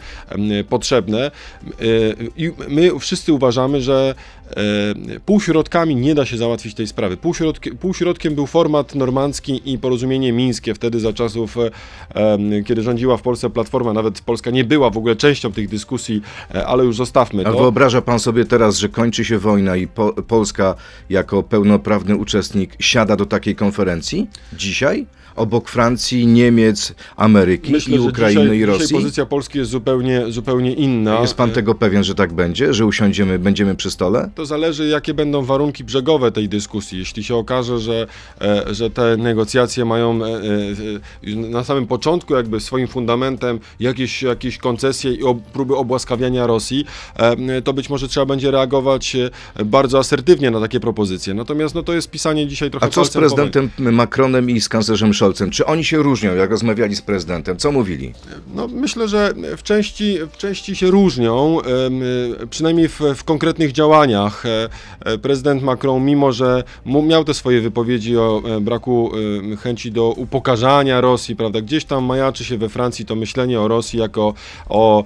potrzebne. 0.68 1.26
E, 1.26 1.30
I 2.36 2.52
my 2.68 2.98
wszyscy 2.98 3.32
uważamy, 3.32 3.80
że 3.80 4.14
półśrodkami 5.26 5.96
nie 5.96 6.14
da 6.14 6.26
się 6.26 6.36
załatwić 6.36 6.74
tej 6.74 6.86
sprawy. 6.86 7.16
Półśrodki, 7.16 7.70
półśrodkiem 7.70 8.34
był 8.34 8.46
format 8.46 8.94
normandzki 8.94 9.72
i 9.72 9.78
porozumienie 9.78 10.32
mińskie 10.32 10.74
wtedy 10.74 11.00
za 11.00 11.12
czasów, 11.12 11.56
e, 11.58 11.70
em, 12.14 12.64
kiedy 12.64 12.82
rządziła 12.82 13.16
w 13.16 13.22
Polsce 13.22 13.50
Platforma. 13.50 13.92
Nawet 13.92 14.20
Polska 14.20 14.50
nie 14.50 14.64
była 14.64 14.90
w 14.90 14.96
ogóle 14.96 15.16
częścią 15.16 15.52
tych 15.52 15.68
dyskusji, 15.68 16.22
e, 16.54 16.66
ale 16.66 16.84
już 16.84 16.96
zostawmy 16.96 17.46
A 17.46 17.52
to. 17.52 17.58
wyobraża 17.58 18.02
pan 18.02 18.18
sobie 18.18 18.44
teraz, 18.44 18.78
że 18.78 18.88
kończy 18.88 19.24
się 19.24 19.38
wojna 19.38 19.76
i 19.76 19.86
po, 19.86 20.12
Polska 20.12 20.74
jako 21.10 21.42
pełnoprawny 21.42 22.16
uczestnik 22.16 22.76
siada 22.80 23.16
do 23.16 23.26
takiej 23.26 23.56
konferencji? 23.56 24.26
Dzisiaj? 24.52 25.06
Obok 25.36 25.68
Francji, 25.68 26.26
Niemiec, 26.26 26.94
Ameryki 27.16 27.72
i 27.88 27.98
Ukrainy 27.98 28.42
dzisiaj, 28.42 28.58
i 28.58 28.64
Rosji? 28.64 28.82
Dzisiaj 28.86 29.00
pozycja 29.00 29.26
Polski 29.26 29.58
jest 29.58 29.70
zupełnie, 29.70 30.22
zupełnie 30.28 30.72
inna. 30.72 31.20
Jest 31.20 31.34
pan 31.34 31.50
E, 31.50 31.52
tego 31.52 31.74
pewien, 31.74 32.04
że 32.04 32.14
tak 32.14 32.32
będzie? 32.32 32.74
Że 32.74 32.86
usiądziemy, 32.86 33.38
będziemy 33.38 33.74
przy 33.74 33.90
stole? 33.90 34.30
To 34.34 34.41
zależy, 34.46 34.88
jakie 34.88 35.14
będą 35.14 35.44
warunki 35.44 35.84
brzegowe 35.84 36.32
tej 36.32 36.48
dyskusji. 36.48 36.98
Jeśli 36.98 37.24
się 37.24 37.36
okaże, 37.36 37.78
że, 37.78 38.06
e, 38.40 38.74
że 38.74 38.90
te 38.90 39.16
negocjacje 39.16 39.84
mają 39.84 40.24
e, 40.24 40.28
e, 40.28 41.36
na 41.36 41.64
samym 41.64 41.86
początku 41.86 42.34
jakby 42.34 42.60
swoim 42.60 42.88
fundamentem 42.88 43.60
jakieś, 43.80 44.22
jakieś 44.22 44.58
koncesje 44.58 45.12
i 45.12 45.18
próby 45.52 45.76
obłaskawiania 45.76 46.46
Rosji, 46.46 46.84
to 47.64 47.72
być 47.72 47.90
może 47.90 48.08
trzeba 48.08 48.26
będzie 48.26 48.50
reagować 48.50 49.16
bardzo 49.64 49.98
asertywnie 49.98 50.50
na 50.50 50.60
takie 50.60 50.80
propozycje. 50.80 51.34
Natomiast 51.34 51.74
no, 51.74 51.82
to 51.82 51.92
jest 51.92 52.10
pisanie 52.10 52.46
dzisiaj 52.46 52.70
trochę 52.70 52.86
A 52.86 52.88
co 52.88 53.04
z 53.04 53.10
prezydentem 53.10 53.70
Macronem 53.78 54.50
i 54.50 54.60
z 54.60 54.68
kanclerzem 54.68 55.14
Scholzem? 55.14 55.50
Czy 55.50 55.66
oni 55.66 55.84
się 55.84 56.02
różnią, 56.02 56.34
jak 56.34 56.50
rozmawiali 56.50 56.96
z 56.96 57.02
prezydentem? 57.02 57.56
Co 57.56 57.72
mówili? 57.72 58.12
No, 58.54 58.68
myślę, 58.68 59.08
że 59.08 59.34
w 59.56 59.62
części, 59.62 60.18
w 60.32 60.36
części 60.36 60.76
się 60.76 60.90
różnią, 60.90 61.58
przynajmniej 62.50 62.88
w, 62.88 63.00
w 63.16 63.24
konkretnych 63.24 63.72
działaniach. 63.72 64.21
E, 64.44 64.68
e, 65.00 65.18
Prezydent 65.18 65.62
Macron, 65.62 66.04
mimo 66.04 66.32
że 66.32 66.64
miał 66.86 67.24
te 67.24 67.34
swoje 67.34 67.60
wypowiedzi 67.60 68.16
o 68.16 68.42
e, 68.44 68.60
braku 68.60 69.10
chęci 69.62 69.92
do 69.92 70.10
upokarzania 70.10 71.00
Rosji, 71.00 71.36
prawda, 71.36 71.60
gdzieś 71.60 71.84
tam 71.84 72.04
majaczy 72.04 72.44
się 72.44 72.58
we 72.58 72.68
Francji 72.68 73.06
to 73.06 73.14
myślenie 73.14 73.60
o 73.60 73.68
Rosji 73.68 73.98
jako 73.98 74.34
o 74.68 75.04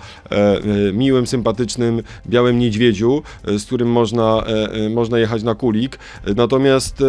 miłym, 0.93 1.27
sympatycznym, 1.27 2.03
białym 2.27 2.59
niedźwiedziu, 2.59 3.23
z 3.45 3.65
którym 3.65 3.89
można, 3.89 4.45
można 4.91 5.19
jechać 5.19 5.43
na 5.43 5.55
kulik. 5.55 5.99
Natomiast 6.37 7.03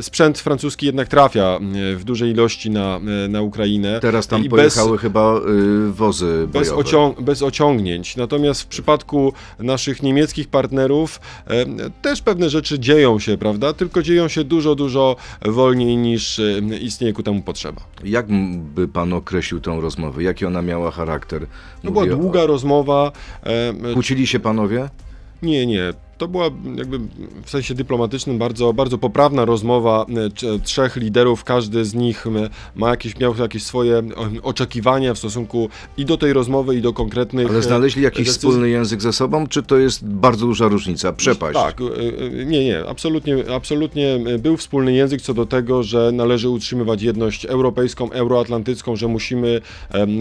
sprzęt 0.00 0.38
francuski 0.38 0.86
jednak 0.86 1.08
trafia 1.08 1.58
w 1.96 2.04
dużej 2.04 2.30
ilości 2.30 2.70
na, 2.70 3.00
na 3.28 3.42
Ukrainę. 3.42 4.00
Teraz 4.00 4.26
tam 4.26 4.44
I 4.44 4.48
pojechały 4.48 4.98
chyba 4.98 5.36
y, 5.36 5.92
wozy 5.92 6.48
bez, 6.52 6.72
ocią- 6.72 7.20
bez 7.20 7.42
ociągnięć. 7.42 8.16
Natomiast 8.16 8.62
w 8.62 8.66
przypadku 8.66 9.32
naszych 9.58 10.02
niemieckich 10.02 10.19
partnerów 10.50 11.20
e, 11.46 11.64
też 12.02 12.22
pewne 12.22 12.50
rzeczy 12.50 12.78
dzieją 12.78 13.18
się, 13.18 13.38
prawda? 13.38 13.72
Tylko 13.72 14.02
dzieją 14.02 14.28
się 14.28 14.44
dużo, 14.44 14.74
dużo 14.74 15.16
wolniej 15.44 15.96
niż 15.96 16.38
e, 16.38 16.58
istnieje 16.80 17.12
ku 17.12 17.22
temu 17.22 17.42
potrzeba. 17.42 17.80
Jak 18.04 18.26
by 18.74 18.88
pan 18.88 19.12
określił 19.12 19.60
tą 19.60 19.80
rozmowę? 19.80 20.22
Jaki 20.22 20.46
ona 20.46 20.62
miała 20.62 20.90
charakter? 20.90 21.46
To 21.82 21.90
była 21.90 22.04
Mówię 22.04 22.14
o- 22.16 22.18
długa 22.18 22.46
rozmowa. 22.46 23.12
E, 23.42 23.92
Kłócili 23.92 24.26
się 24.26 24.40
panowie? 24.40 24.88
Nie, 25.42 25.66
nie. 25.66 25.92
To 26.20 26.28
była 26.28 26.50
jakby 26.76 26.98
w 27.44 27.50
sensie 27.50 27.74
dyplomatycznym 27.74 28.38
bardzo, 28.38 28.72
bardzo 28.72 28.98
poprawna 28.98 29.44
rozmowa 29.44 30.06
e, 30.08 30.30
c- 30.30 30.58
trzech 30.64 30.96
liderów. 30.96 31.44
Każdy 31.44 31.84
z 31.84 31.94
nich 31.94 32.26
m, 32.26 32.34
ma 32.76 32.90
jakieś, 32.90 33.18
miał 33.18 33.36
jakieś 33.36 33.62
swoje 33.62 34.02
oczekiwania 34.42 35.14
w 35.14 35.18
stosunku 35.18 35.68
i 35.96 36.04
do 36.04 36.16
tej 36.16 36.32
rozmowy, 36.32 36.76
i 36.76 36.80
do 36.82 36.92
konkretnych. 36.92 37.48
Ale 37.48 37.58
e, 37.58 37.62
znaleźli 37.62 38.02
jakiś 38.02 38.26
decyzji. 38.26 38.38
wspólny 38.48 38.68
język 38.68 39.02
ze 39.02 39.12
sobą, 39.12 39.46
czy 39.46 39.62
to 39.62 39.78
jest 39.78 40.04
bardzo 40.06 40.46
duża 40.46 40.68
różnica, 40.68 41.12
przepaść? 41.12 41.58
Tak, 41.58 41.80
e, 41.80 41.84
e, 41.84 42.44
nie, 42.44 42.64
nie, 42.64 42.84
absolutnie, 42.88 43.36
absolutnie 43.56 44.18
był 44.38 44.56
wspólny 44.56 44.92
język 44.92 45.22
co 45.22 45.34
do 45.34 45.46
tego, 45.46 45.82
że 45.82 46.10
należy 46.12 46.48
utrzymywać 46.48 47.02
jedność 47.02 47.44
europejską, 47.46 48.10
euroatlantycką, 48.10 48.96
że 48.96 49.08
musimy 49.08 49.60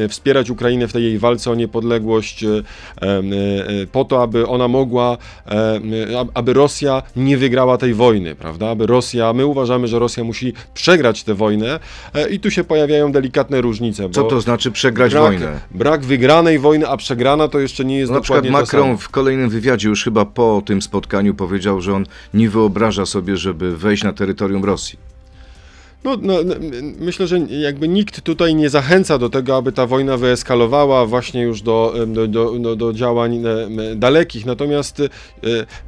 wspierać 0.09 0.49
Ukrainę 0.49 0.87
w 0.87 0.93
tej 0.93 1.03
jej 1.03 1.19
walce 1.19 1.51
o 1.51 1.55
niepodległość 1.55 2.43
e, 2.43 2.47
e, 3.01 3.23
po 3.91 4.05
to, 4.05 4.21
aby 4.23 4.47
ona 4.47 4.67
mogła, 4.67 5.17
aby 6.33 6.53
Rosja 6.53 7.03
nie 7.15 7.37
wygrała 7.37 7.77
tej 7.77 7.93
wojny, 7.93 8.35
prawda? 8.35 8.69
Aby 8.69 8.87
Rosja, 8.87 9.33
my 9.33 9.45
uważamy, 9.45 9.87
że 9.87 9.99
Rosja 9.99 10.23
musi 10.23 10.53
przegrać 10.73 11.23
tę 11.23 11.33
wojnę 11.33 11.79
e, 12.13 12.29
i 12.29 12.39
tu 12.39 12.51
się 12.51 12.63
pojawiają 12.63 13.11
delikatne 13.11 13.61
różnice. 13.61 14.09
Co 14.09 14.23
to 14.23 14.41
znaczy 14.41 14.71
przegrać 14.71 15.11
brak, 15.11 15.23
wojnę? 15.23 15.59
Brak 15.71 16.05
wygranej 16.05 16.59
wojny, 16.59 16.87
a 16.87 16.97
przegrana 16.97 17.47
to 17.47 17.59
jeszcze 17.59 17.85
nie 17.85 17.97
jest 17.97 18.11
No, 18.11 18.15
na 18.17 18.21
przykład 18.21 18.43
dokładnie 18.43 18.65
to 18.65 18.71
samo. 18.71 18.83
Macron 18.83 18.97
w 18.97 19.09
kolejnym 19.09 19.49
wywiadzie 19.49 19.89
już 19.89 20.03
chyba 20.03 20.25
po 20.25 20.61
tym 20.65 20.81
spotkaniu 20.81 21.35
powiedział, 21.35 21.81
że 21.81 21.93
on 21.93 22.05
nie 22.33 22.49
wyobraża 22.49 23.05
sobie, 23.05 23.37
żeby 23.37 23.77
wejść 23.77 24.03
na 24.03 24.13
terytorium 24.13 24.65
Rosji. 24.65 25.08
No, 26.03 26.17
no, 26.21 26.33
no, 26.45 26.55
myślę, 26.99 27.27
że 27.27 27.39
jakby 27.39 27.87
nikt 27.87 28.21
tutaj 28.21 28.55
nie 28.55 28.69
zachęca 28.69 29.17
do 29.17 29.29
tego, 29.29 29.57
aby 29.57 29.71
ta 29.71 29.85
wojna 29.85 30.17
wyeskalowała 30.17 31.05
właśnie 31.05 31.41
już 31.41 31.61
do, 31.61 31.93
do, 32.07 32.27
do, 32.27 32.59
do, 32.59 32.75
do 32.75 32.93
działań 32.93 33.43
dalekich. 33.95 34.45
Natomiast 34.45 34.99
e, 34.99 35.07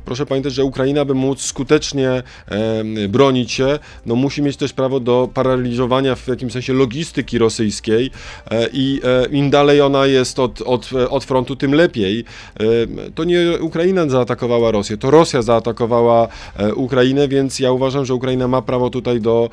proszę 0.05 0.25
pamiętać, 0.25 0.53
że 0.53 0.63
Ukraina, 0.63 1.05
by 1.05 1.13
móc 1.13 1.41
skutecznie 1.41 2.23
bronić 3.09 3.51
się, 3.51 3.79
no 4.05 4.15
musi 4.15 4.41
mieć 4.41 4.57
też 4.57 4.73
prawo 4.73 4.99
do 4.99 5.29
paraliżowania 5.33 6.15
w 6.15 6.27
jakimś 6.27 6.51
sensie 6.51 6.73
logistyki 6.73 7.37
rosyjskiej 7.37 8.11
e, 8.51 8.69
i 8.73 9.01
e, 9.03 9.25
im 9.25 9.49
dalej 9.49 9.81
ona 9.81 10.05
jest 10.05 10.39
od, 10.39 10.61
od, 10.61 10.89
od 11.09 11.23
frontu, 11.23 11.55
tym 11.55 11.73
lepiej. 11.73 12.25
To 13.15 13.23
nie 13.23 13.57
Ukraina 13.61 14.09
zaatakowała 14.09 14.71
Rosję, 14.71 14.97
to 14.97 15.11
Rosja 15.11 15.41
zaatakowała 15.41 16.27
e, 16.57 16.75
Ukrainę, 16.75 17.27
więc 17.27 17.59
ja 17.59 17.71
uważam, 17.71 18.05
że 18.05 18.13
Ukraina 18.13 18.47
ma 18.47 18.61
prawo 18.61 18.89
tutaj 18.89 19.21
do 19.21 19.49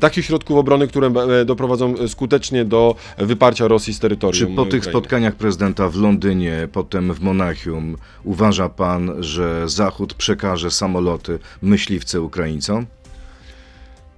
takich 0.00 0.24
środków 0.24 0.56
obrony, 0.56 0.88
które 0.88 1.06
e, 1.06 1.44
doprowadzą 1.44 2.08
skutecznie 2.08 2.64
do 2.64 2.94
wyparcia 3.18 3.68
Rosji 3.68 3.94
z 3.94 3.98
terytorium. 3.98 4.50
Czy 4.50 4.56
po 4.56 4.64
tych 4.64 4.80
Ukrainy. 4.80 4.92
spotkaniach 4.92 5.34
prezydenta 5.34 5.88
w 5.88 5.96
Londynie, 5.96 6.68
potem 6.72 7.14
w 7.14 7.20
Monachium, 7.20 7.96
uważa 8.24 8.68
pan, 8.68 9.10
że 9.20 9.68
Zachód 9.68 10.14
przekaże 10.14 10.70
samoloty 10.70 11.38
myśliwce 11.62 12.20
Ukraińcom? 12.20 12.86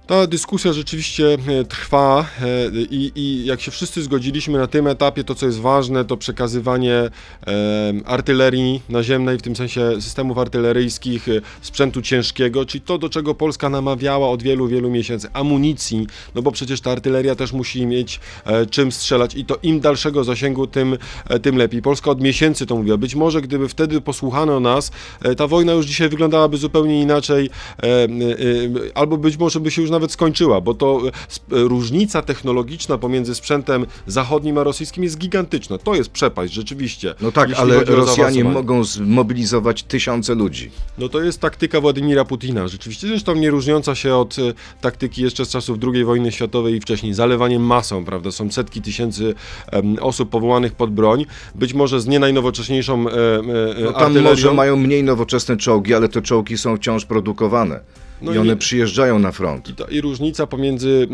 Ta 0.07 0.27
dyskusja 0.27 0.73
rzeczywiście 0.73 1.37
e, 1.47 1.63
trwa 1.63 2.25
e, 2.41 2.81
i, 2.81 3.11
i 3.15 3.45
jak 3.45 3.61
się 3.61 3.71
wszyscy 3.71 4.03
zgodziliśmy 4.03 4.57
na 4.59 4.67
tym 4.67 4.87
etapie, 4.87 5.23
to 5.23 5.35
co 5.35 5.45
jest 5.45 5.59
ważne, 5.59 6.05
to 6.05 6.17
przekazywanie 6.17 6.93
e, 6.93 7.09
artylerii 8.05 8.81
naziemnej, 8.89 9.37
w 9.37 9.41
tym 9.41 9.55
sensie 9.55 10.01
systemów 10.01 10.37
artyleryjskich, 10.37 11.27
sprzętu 11.61 12.01
ciężkiego, 12.01 12.65
czyli 12.65 12.81
to, 12.81 12.97
do 12.97 13.09
czego 13.09 13.35
Polska 13.35 13.69
namawiała 13.69 14.29
od 14.29 14.43
wielu, 14.43 14.67
wielu 14.67 14.89
miesięcy, 14.89 15.27
amunicji, 15.33 16.07
no 16.35 16.41
bo 16.41 16.51
przecież 16.51 16.81
ta 16.81 16.91
artyleria 16.91 17.35
też 17.35 17.53
musi 17.53 17.85
mieć 17.85 18.19
czym 18.69 18.91
strzelać 18.91 19.35
i 19.35 19.45
to 19.45 19.57
im 19.63 19.79
dalszego 19.79 20.23
zasięgu, 20.23 20.67
tym, 20.67 20.97
tym 21.41 21.57
lepiej. 21.57 21.81
Polska 21.81 22.11
od 22.11 22.21
miesięcy 22.21 22.65
to 22.65 22.75
mówiła. 22.75 22.97
Być 22.97 23.15
może 23.15 23.41
gdyby 23.41 23.69
wtedy 23.69 24.01
posłuchano 24.01 24.59
nas, 24.59 24.91
ta 25.37 25.47
wojna 25.47 25.73
już 25.73 25.85
dzisiaj 25.85 26.09
wyglądałaby 26.09 26.57
zupełnie 26.57 27.01
inaczej, 27.01 27.49
albo 28.95 29.17
być 29.17 29.37
może 29.37 29.59
by 29.59 29.71
się 29.71 29.81
już 29.81 29.92
nawet 29.93 30.11
skończyła, 30.11 30.61
bo 30.61 30.73
to 30.73 31.01
e, 31.05 31.07
e, 31.07 31.63
różnica 31.63 32.21
technologiczna 32.21 32.97
pomiędzy 32.97 33.35
sprzętem 33.35 33.85
zachodnim 34.07 34.57
a 34.57 34.63
rosyjskim 34.63 35.03
jest 35.03 35.17
gigantyczna. 35.17 35.77
To 35.77 35.95
jest 35.95 36.09
przepaść, 36.09 36.53
rzeczywiście. 36.53 37.15
No 37.21 37.31
tak, 37.31 37.53
ale 37.53 37.83
Rosjanie 37.83 38.43
mogą 38.43 38.83
zmobilizować 38.83 39.83
tysiące 39.83 40.35
ludzi. 40.35 40.71
No 40.97 41.09
to 41.09 41.21
jest 41.21 41.39
taktyka 41.39 41.81
Władimira 41.81 42.25
Putina, 42.25 42.67
rzeczywiście. 42.67 43.07
Zresztą 43.07 43.35
nie 43.35 43.49
różniąca 43.49 43.95
się 43.95 44.15
od 44.15 44.39
e, 44.39 44.41
taktyki 44.81 45.21
jeszcze 45.21 45.45
z 45.45 45.49
czasów 45.49 45.77
II 45.93 46.05
wojny 46.05 46.31
światowej 46.31 46.75
i 46.75 46.79
wcześniej. 46.79 47.13
Zalewanie 47.13 47.59
masą, 47.59 48.05
prawda? 48.05 48.31
Są 48.31 48.51
setki 48.51 48.81
tysięcy 48.81 49.33
osób 50.01 50.29
powołanych 50.29 50.73
pod 50.75 50.91
broń, 50.91 51.25
być 51.55 51.73
może 51.73 52.01
z 52.01 52.07
nie 52.07 52.19
najnowocześniejszą 52.19 53.09
e, 53.09 53.11
e, 53.11 53.43
No 53.83 53.93
tam 53.93 54.19
może 54.21 54.53
mają 54.53 54.75
mniej 54.75 55.03
nowoczesne 55.03 55.57
czołgi, 55.57 55.93
ale 55.93 56.09
te 56.09 56.21
czołgi 56.21 56.57
są 56.57 56.77
wciąż 56.77 57.05
produkowane. 57.05 57.79
No 58.21 58.33
I 58.33 58.37
one 58.37 58.53
i- 58.53 58.57
przyjeżdżają 58.57 59.19
na 59.19 59.31
front. 59.31 59.69
I, 59.69 59.73
ta, 59.75 59.83
I 59.83 60.01
różnica 60.01 60.47
pomiędzy 60.47 61.07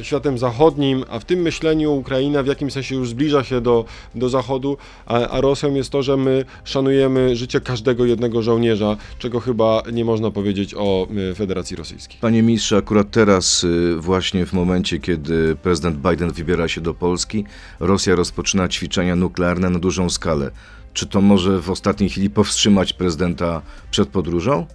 e, 0.00 0.04
światem 0.04 0.38
zachodnim, 0.38 1.04
a 1.10 1.18
w 1.18 1.24
tym 1.24 1.40
myśleniu 1.40 1.92
Ukraina 1.92 2.42
w 2.42 2.46
jakimś 2.46 2.72
sensie 2.72 2.94
już 2.94 3.08
zbliża 3.08 3.44
się 3.44 3.60
do, 3.60 3.84
do 4.14 4.28
Zachodu, 4.28 4.76
a, 5.06 5.14
a 5.28 5.40
Rosją 5.40 5.74
jest 5.74 5.90
to, 5.90 6.02
że 6.02 6.16
my 6.16 6.44
szanujemy 6.64 7.36
życie 7.36 7.60
każdego 7.60 8.04
jednego 8.04 8.42
żołnierza, 8.42 8.96
czego 9.18 9.40
chyba 9.40 9.82
nie 9.92 10.04
można 10.04 10.30
powiedzieć 10.30 10.74
o 10.74 11.08
Federacji 11.36 11.76
Rosyjskiej. 11.76 12.18
Panie 12.20 12.42
ministrze, 12.42 12.76
akurat 12.76 13.10
teraz, 13.10 13.64
y, 13.64 13.96
właśnie 13.98 14.46
w 14.46 14.52
momencie, 14.52 14.98
kiedy 14.98 15.56
prezydent 15.62 15.96
Biden 15.96 16.30
wybiera 16.32 16.68
się 16.68 16.80
do 16.80 16.94
Polski, 16.94 17.44
Rosja 17.80 18.14
rozpoczyna 18.14 18.68
ćwiczenia 18.68 19.16
nuklearne 19.16 19.70
na 19.70 19.78
dużą 19.78 20.10
skalę. 20.10 20.50
Czy 20.92 21.06
to 21.06 21.20
może 21.20 21.60
w 21.60 21.70
ostatniej 21.70 22.10
chwili 22.10 22.30
powstrzymać 22.30 22.92
prezydenta 22.92 23.62
przed 23.90 24.08
podróżą? 24.08 24.66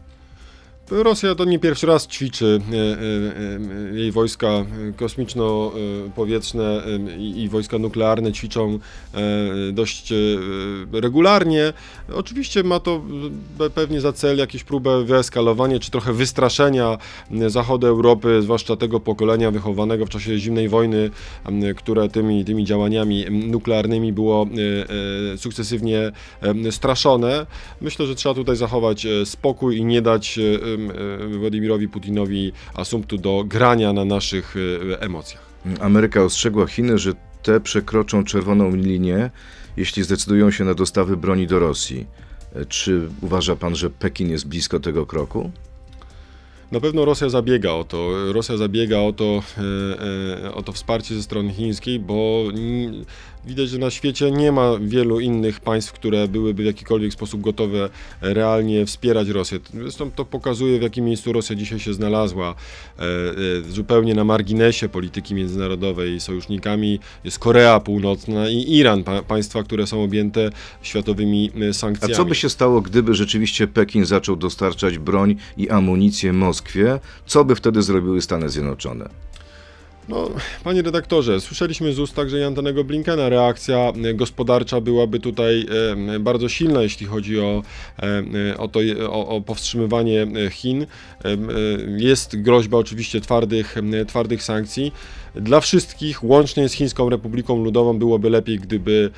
Rosja 0.91 1.35
to 1.35 1.45
nie 1.45 1.59
pierwszy 1.59 1.87
raz 1.87 2.07
ćwiczy 2.07 2.61
e, 2.71 2.75
e, 2.75 2.79
e, 3.93 3.99
jej 3.99 4.11
wojska 4.11 4.65
kosmiczno-powietrzne 4.95 6.83
i, 7.17 7.49
wojska 7.49 7.77
nuklearne 7.77 8.31
ćwiczą 8.31 8.79
dość 9.73 10.13
regularnie. 10.93 11.73
Oczywiście 12.13 12.63
ma 12.63 12.79
to 12.79 13.01
pewnie 13.75 14.01
za 14.01 14.13
cel 14.13 14.37
jakieś 14.37 14.63
próbę 14.63 15.03
wyeskalowania 15.03 15.79
czy 15.79 15.91
trochę 15.91 16.13
wystraszenia 16.13 16.97
zachodu 17.47 17.87
Europy, 17.87 18.41
zwłaszcza 18.41 18.75
tego 18.75 18.99
pokolenia 18.99 19.51
wychowanego 19.51 20.05
w 20.05 20.09
czasie 20.09 20.37
zimnej 20.37 20.69
wojny, 20.69 21.09
które 21.75 22.09
tymi, 22.09 22.45
tymi 22.45 22.65
działaniami 22.65 23.25
nuklearnymi 23.31 24.13
było 24.13 24.47
sukcesywnie 25.37 26.11
straszone. 26.71 27.45
Myślę, 27.81 28.05
że 28.05 28.15
trzeba 28.15 28.35
tutaj 28.35 28.55
zachować 28.55 29.07
spokój 29.25 29.77
i 29.77 29.85
nie 29.85 30.01
dać 30.01 30.39
Władimirowi 31.39 31.87
Putinowi 31.87 32.51
asumptu 32.73 33.17
do 33.17 33.43
grania 33.47 33.93
na 33.93 34.05
naszych 34.05 34.55
e, 34.91 35.01
emocjach. 35.01 35.45
Ameryka 35.79 36.23
ostrzegła 36.23 36.67
Chiny, 36.67 36.97
że 36.97 37.13
te 37.43 37.59
przekroczą 37.59 38.23
czerwoną 38.23 38.75
linię, 38.75 39.29
jeśli 39.77 40.03
zdecydują 40.03 40.51
się 40.51 40.63
na 40.63 40.73
dostawy 40.73 41.17
broni 41.17 41.47
do 41.47 41.59
Rosji. 41.59 42.05
E, 42.55 42.65
Czy 42.65 43.09
uważa 43.21 43.55
pan, 43.55 43.75
że 43.75 43.89
Pekin 43.89 44.29
jest 44.29 44.47
blisko 44.47 44.79
tego 44.79 45.05
kroku? 45.05 45.51
Na 46.71 46.79
pewno 46.79 47.05
Rosja 47.05 47.29
zabiega 47.29 47.71
o 47.71 47.83
to. 47.83 48.09
Rosja 48.33 48.57
zabiega 48.57 48.99
o 48.99 49.13
to, 49.13 49.43
e, 49.57 50.45
e, 50.45 50.53
o 50.53 50.63
to 50.63 50.71
wsparcie 50.71 51.15
ze 51.15 51.23
strony 51.23 51.53
chińskiej, 51.53 51.99
bo 51.99 52.43
widać, 53.45 53.69
że 53.69 53.77
na 53.77 53.89
świecie 53.89 54.31
nie 54.31 54.51
ma 54.51 54.71
wielu 54.81 55.19
innych 55.19 55.59
państw, 55.59 55.93
które 55.93 56.27
byłyby 56.27 56.63
w 56.63 56.65
jakikolwiek 56.65 57.13
sposób 57.13 57.41
gotowe 57.41 57.89
realnie 58.21 58.85
wspierać 58.85 59.27
Rosję. 59.27 59.59
Zresztą 59.73 60.11
to 60.11 60.25
pokazuje, 60.25 60.79
w 60.79 60.81
jakim 60.81 61.05
miejscu 61.05 61.33
Rosja 61.33 61.55
dzisiaj 61.55 61.79
się 61.79 61.93
znalazła. 61.93 62.55
E, 62.99 63.03
e, 63.03 63.71
zupełnie 63.71 64.15
na 64.15 64.23
marginesie 64.23 64.89
polityki 64.89 65.35
międzynarodowej 65.35 66.19
sojusznikami 66.19 66.99
jest 67.23 67.39
Korea 67.39 67.79
Północna 67.79 68.49
i 68.49 68.75
Iran, 68.77 69.03
pa, 69.03 69.21
państwa, 69.21 69.63
które 69.63 69.87
są 69.87 70.03
objęte 70.03 70.49
światowymi 70.81 71.51
e, 71.61 71.69
A 71.69 71.73
sankcjami. 71.73 72.15
co 72.15 72.25
by 72.25 72.35
się 72.35 72.49
stało, 72.49 72.81
gdyby 72.81 73.15
rzeczywiście 73.15 73.67
Pekin 73.67 74.05
zaczął 74.05 74.35
dostarczać 74.35 74.97
broń 74.97 75.35
i 75.57 75.69
amunicję 75.69 76.33
Moskwie? 76.33 76.99
Co 77.25 77.45
by 77.45 77.55
wtedy 77.55 77.81
zrobiły 77.81 78.21
Stany 78.21 78.49
Zjednoczone? 78.49 79.30
No, 80.11 80.29
panie 80.63 80.81
redaktorze, 80.81 81.41
słyszeliśmy 81.41 81.93
z 81.93 81.99
ust 81.99 82.15
także 82.15 82.39
i 82.39 82.43
Antonego 82.43 82.83
Blinkena, 82.83 83.29
reakcja 83.29 83.77
e, 83.77 84.13
gospodarcza 84.13 84.81
byłaby 84.81 85.19
tutaj 85.19 85.65
e, 86.15 86.19
bardzo 86.19 86.49
silna, 86.49 86.81
jeśli 86.81 87.05
chodzi 87.05 87.39
o, 87.39 87.63
e, 87.99 88.57
o, 88.57 88.67
to, 88.67 88.79
o, 89.09 89.27
o 89.27 89.41
powstrzymywanie 89.41 90.27
Chin. 90.51 90.85
Jest 91.97 92.41
groźba 92.41 92.77
oczywiście 92.77 93.21
twardych, 93.21 93.75
twardych 94.07 94.43
sankcji. 94.43 94.91
Dla 95.35 95.59
wszystkich, 95.59 96.23
łącznie 96.23 96.69
z 96.69 96.73
Chińską 96.73 97.09
Republiką 97.09 97.63
Ludową, 97.63 97.99
byłoby 97.99 98.29
lepiej, 98.29 98.59
gdyby 98.59 99.11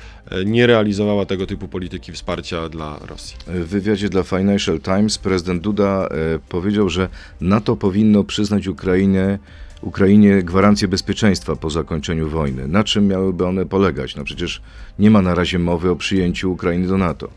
nie 0.46 0.66
realizowała 0.66 1.26
tego 1.26 1.46
typu 1.46 1.68
polityki 1.68 2.12
wsparcia 2.12 2.68
dla 2.68 2.98
Rosji. 3.06 3.36
W 3.46 3.68
wywiadzie 3.68 4.08
dla 4.08 4.22
Financial 4.22 4.80
Times 4.80 5.18
prezydent 5.18 5.62
Duda 5.62 6.08
powiedział, 6.48 6.88
że 6.88 7.08
NATO 7.40 7.76
powinno 7.76 8.24
przyznać 8.24 8.66
Ukrainie, 8.66 9.38
Ukrainie 9.82 10.42
gwarancję 10.42 10.88
bezpieczeństwa 10.88 11.56
po 11.56 11.70
zakończeniu 11.70 12.28
wojny. 12.28 12.68
Na 12.68 12.84
czym 12.84 13.06
miałyby 13.06 13.46
one 13.46 13.66
polegać? 13.66 14.16
No 14.16 14.24
przecież 14.24 14.62
nie 14.98 15.10
ma 15.10 15.22
na 15.22 15.34
razie 15.34 15.58
mowy 15.58 15.90
o 15.90 15.96
przyjęciu 15.96 16.52
Ukrainy 16.52 16.86
do 16.86 16.98
NATO. 16.98 17.28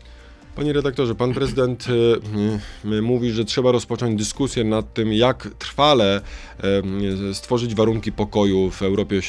Panie 0.58 0.72
redaktorze, 0.72 1.14
pan 1.14 1.34
prezydent 1.34 1.86
y, 2.84 3.02
mówi, 3.02 3.30
że 3.30 3.44
trzeba 3.44 3.72
rozpocząć 3.72 4.18
dyskusję 4.18 4.64
nad 4.64 4.94
tym, 4.94 5.12
jak 5.12 5.48
trwale 5.58 6.20
y, 7.30 7.34
stworzyć 7.34 7.74
warunki 7.74 8.12
pokoju 8.12 8.70
w 8.70 8.82
Europie 8.82 9.20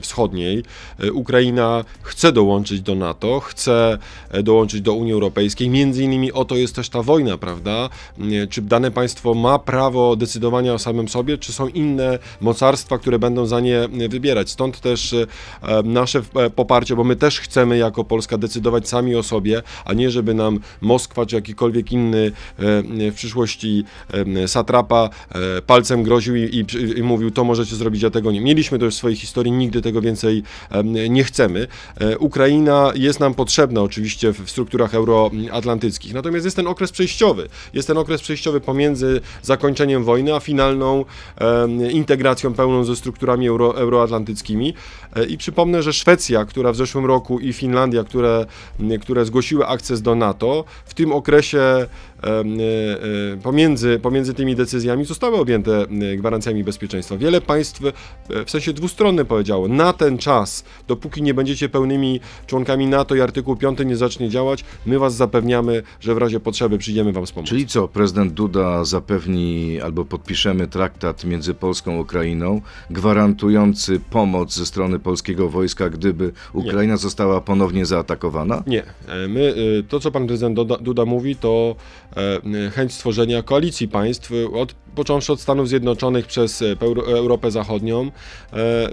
Wschodniej. 0.00 0.62
Y, 1.04 1.12
Ukraina 1.12 1.84
chce 2.02 2.32
dołączyć 2.32 2.80
do 2.80 2.94
NATO, 2.94 3.40
chce 3.40 3.98
e, 4.30 4.42
dołączyć 4.42 4.80
do 4.80 4.94
Unii 4.94 5.12
Europejskiej. 5.12 5.70
Między 5.70 6.04
innymi 6.04 6.32
o 6.32 6.44
to 6.44 6.56
jest 6.56 6.74
też 6.74 6.88
ta 6.88 7.02
wojna, 7.02 7.38
prawda? 7.38 7.88
Czy 8.50 8.62
dane 8.62 8.90
państwo 8.90 9.34
ma 9.34 9.58
prawo 9.58 10.16
decydowania 10.16 10.74
o 10.74 10.78
samym 10.78 11.08
sobie, 11.08 11.38
czy 11.38 11.52
są 11.52 11.68
inne 11.68 12.18
mocarstwa, 12.40 12.98
które 12.98 13.18
będą 13.18 13.46
za 13.46 13.60
nie 13.60 14.08
wybierać? 14.08 14.50
Stąd 14.50 14.80
też 14.80 15.12
e, 15.12 15.26
nasze 15.84 16.22
e, 16.34 16.50
poparcie, 16.50 16.96
bo 16.96 17.04
my 17.04 17.16
też 17.16 17.40
chcemy 17.40 17.78
jako 17.78 18.04
Polska 18.04 18.38
decydować 18.38 18.88
sami 18.88 19.16
o 19.16 19.22
sobie, 19.22 19.62
a 19.84 19.92
nie 19.92 20.10
żeby 20.10 20.34
nam 20.34 20.60
Moskwa 20.80 21.26
czy 21.26 21.36
jakikolwiek 21.36 21.92
inny 21.92 22.32
e, 22.58 23.10
w 23.10 23.14
przyszłości 23.14 23.84
e, 24.12 24.48
satrapa 24.48 25.10
e, 25.58 25.62
palcem 25.62 26.02
groził 26.02 26.36
i, 26.36 26.40
i, 26.40 26.64
i 26.98 27.02
mówił, 27.02 27.30
to 27.30 27.44
możecie 27.44 27.76
zrobić, 27.76 28.04
a 28.04 28.10
tego 28.10 28.32
nie. 28.32 28.40
Mieliśmy 28.40 28.78
to 28.78 28.84
już 28.84 28.94
w 28.94 28.98
swojej 28.98 29.16
historii, 29.16 29.52
nigdy 29.52 29.82
tego 29.82 30.00
więcej 30.00 30.42
nie 31.10 31.24
chcemy. 31.24 31.66
Ukraina 32.18 32.92
jest 32.94 33.20
nam 33.20 33.34
potrzebna 33.34 33.82
oczywiście 33.82 34.32
w 34.32 34.50
strukturach 34.50 34.94
euroatlantyckich, 34.94 36.14
natomiast 36.14 36.44
jest 36.44 36.56
ten 36.56 36.66
okres 36.66 36.92
przejściowy. 36.92 37.48
Jest 37.74 37.88
ten 37.88 37.98
okres 37.98 38.20
przejściowy 38.20 38.60
pomiędzy 38.60 39.20
zakończeniem 39.42 40.04
wojny, 40.04 40.34
a 40.34 40.40
finalną 40.40 41.04
integracją 41.92 42.54
pełną 42.54 42.84
ze 42.84 42.96
strukturami 42.96 43.48
euro, 43.48 43.76
euroatlantyckimi. 43.78 44.74
I 45.28 45.38
przypomnę, 45.38 45.82
że 45.82 45.92
Szwecja, 45.92 46.44
która 46.44 46.72
w 46.72 46.76
zeszłym 46.76 47.06
roku 47.06 47.40
i 47.40 47.52
Finlandia, 47.52 48.04
które, 48.04 48.46
które 49.00 49.24
zgłosiły 49.24 49.66
akces 49.66 50.02
do 50.02 50.14
NATO, 50.14 50.59
w 50.84 50.94
tym 50.94 51.12
okresie 51.12 51.58
em, 51.58 51.66
e, 51.66 51.86
e, 51.86 51.86
pomiędzy, 53.42 53.98
pomiędzy 54.02 54.34
tymi 54.34 54.56
decyzjami 54.56 55.04
zostały 55.04 55.36
objęte 55.36 55.82
e, 55.82 56.16
gwarancjami 56.16 56.64
bezpieczeństwa. 56.64 57.16
Wiele 57.16 57.40
państw 57.40 57.80
e, 57.84 58.44
w 58.44 58.50
sensie 58.50 58.72
dwustronnym 58.72 59.26
powiedziało, 59.26 59.68
na 59.68 59.92
ten 59.92 60.18
czas, 60.18 60.64
dopóki 60.88 61.22
nie 61.22 61.34
będziecie 61.34 61.68
pełnymi 61.68 62.20
członkami 62.46 62.86
NATO 62.86 63.14
i 63.14 63.20
artykuł 63.20 63.56
5 63.56 63.78
nie 63.84 63.96
zacznie 63.96 64.28
działać, 64.28 64.64
my 64.86 64.98
was 64.98 65.14
zapewniamy, 65.14 65.82
że 66.00 66.14
w 66.14 66.18
razie 66.18 66.40
potrzeby 66.40 66.78
przyjdziemy 66.78 67.12
wam 67.12 67.26
z 67.26 67.32
pomocą. 67.32 67.48
Czyli 67.48 67.66
co, 67.66 67.88
prezydent 67.88 68.32
Duda 68.32 68.84
zapewni 68.84 69.80
albo 69.80 70.04
podpiszemy 70.04 70.66
traktat 70.66 71.24
między 71.24 71.54
Polską 71.54 71.90
a 71.96 72.00
Ukrainą, 72.00 72.60
gwarantujący 72.90 74.00
pomoc 74.10 74.54
ze 74.54 74.66
strony 74.66 74.98
polskiego 74.98 75.48
wojska, 75.48 75.90
gdyby 75.90 76.32
Ukraina 76.52 76.96
została 76.96 77.40
ponownie 77.40 77.86
zaatakowana? 77.86 78.62
Nie, 78.66 78.82
e, 78.82 79.28
my, 79.28 79.54
e, 79.78 79.82
to 79.82 80.00
co 80.00 80.10
pan 80.10 80.26
prezydent 80.26 80.56
Duda, 80.80 81.04
mówi, 81.04 81.36
to 81.36 81.76
e, 82.09 82.09
chęć 82.74 82.92
stworzenia 82.92 83.42
koalicji 83.42 83.88
państw, 83.88 84.32
e, 84.32 84.58
od, 84.58 84.74
począwszy 84.94 85.32
od 85.32 85.40
Stanów 85.40 85.68
Zjednoczonych 85.68 86.26
przez 86.26 86.62
e, 86.62 86.76
Euro, 86.80 87.06
Europę 87.06 87.50
Zachodnią. 87.50 88.10
E, 88.52 88.90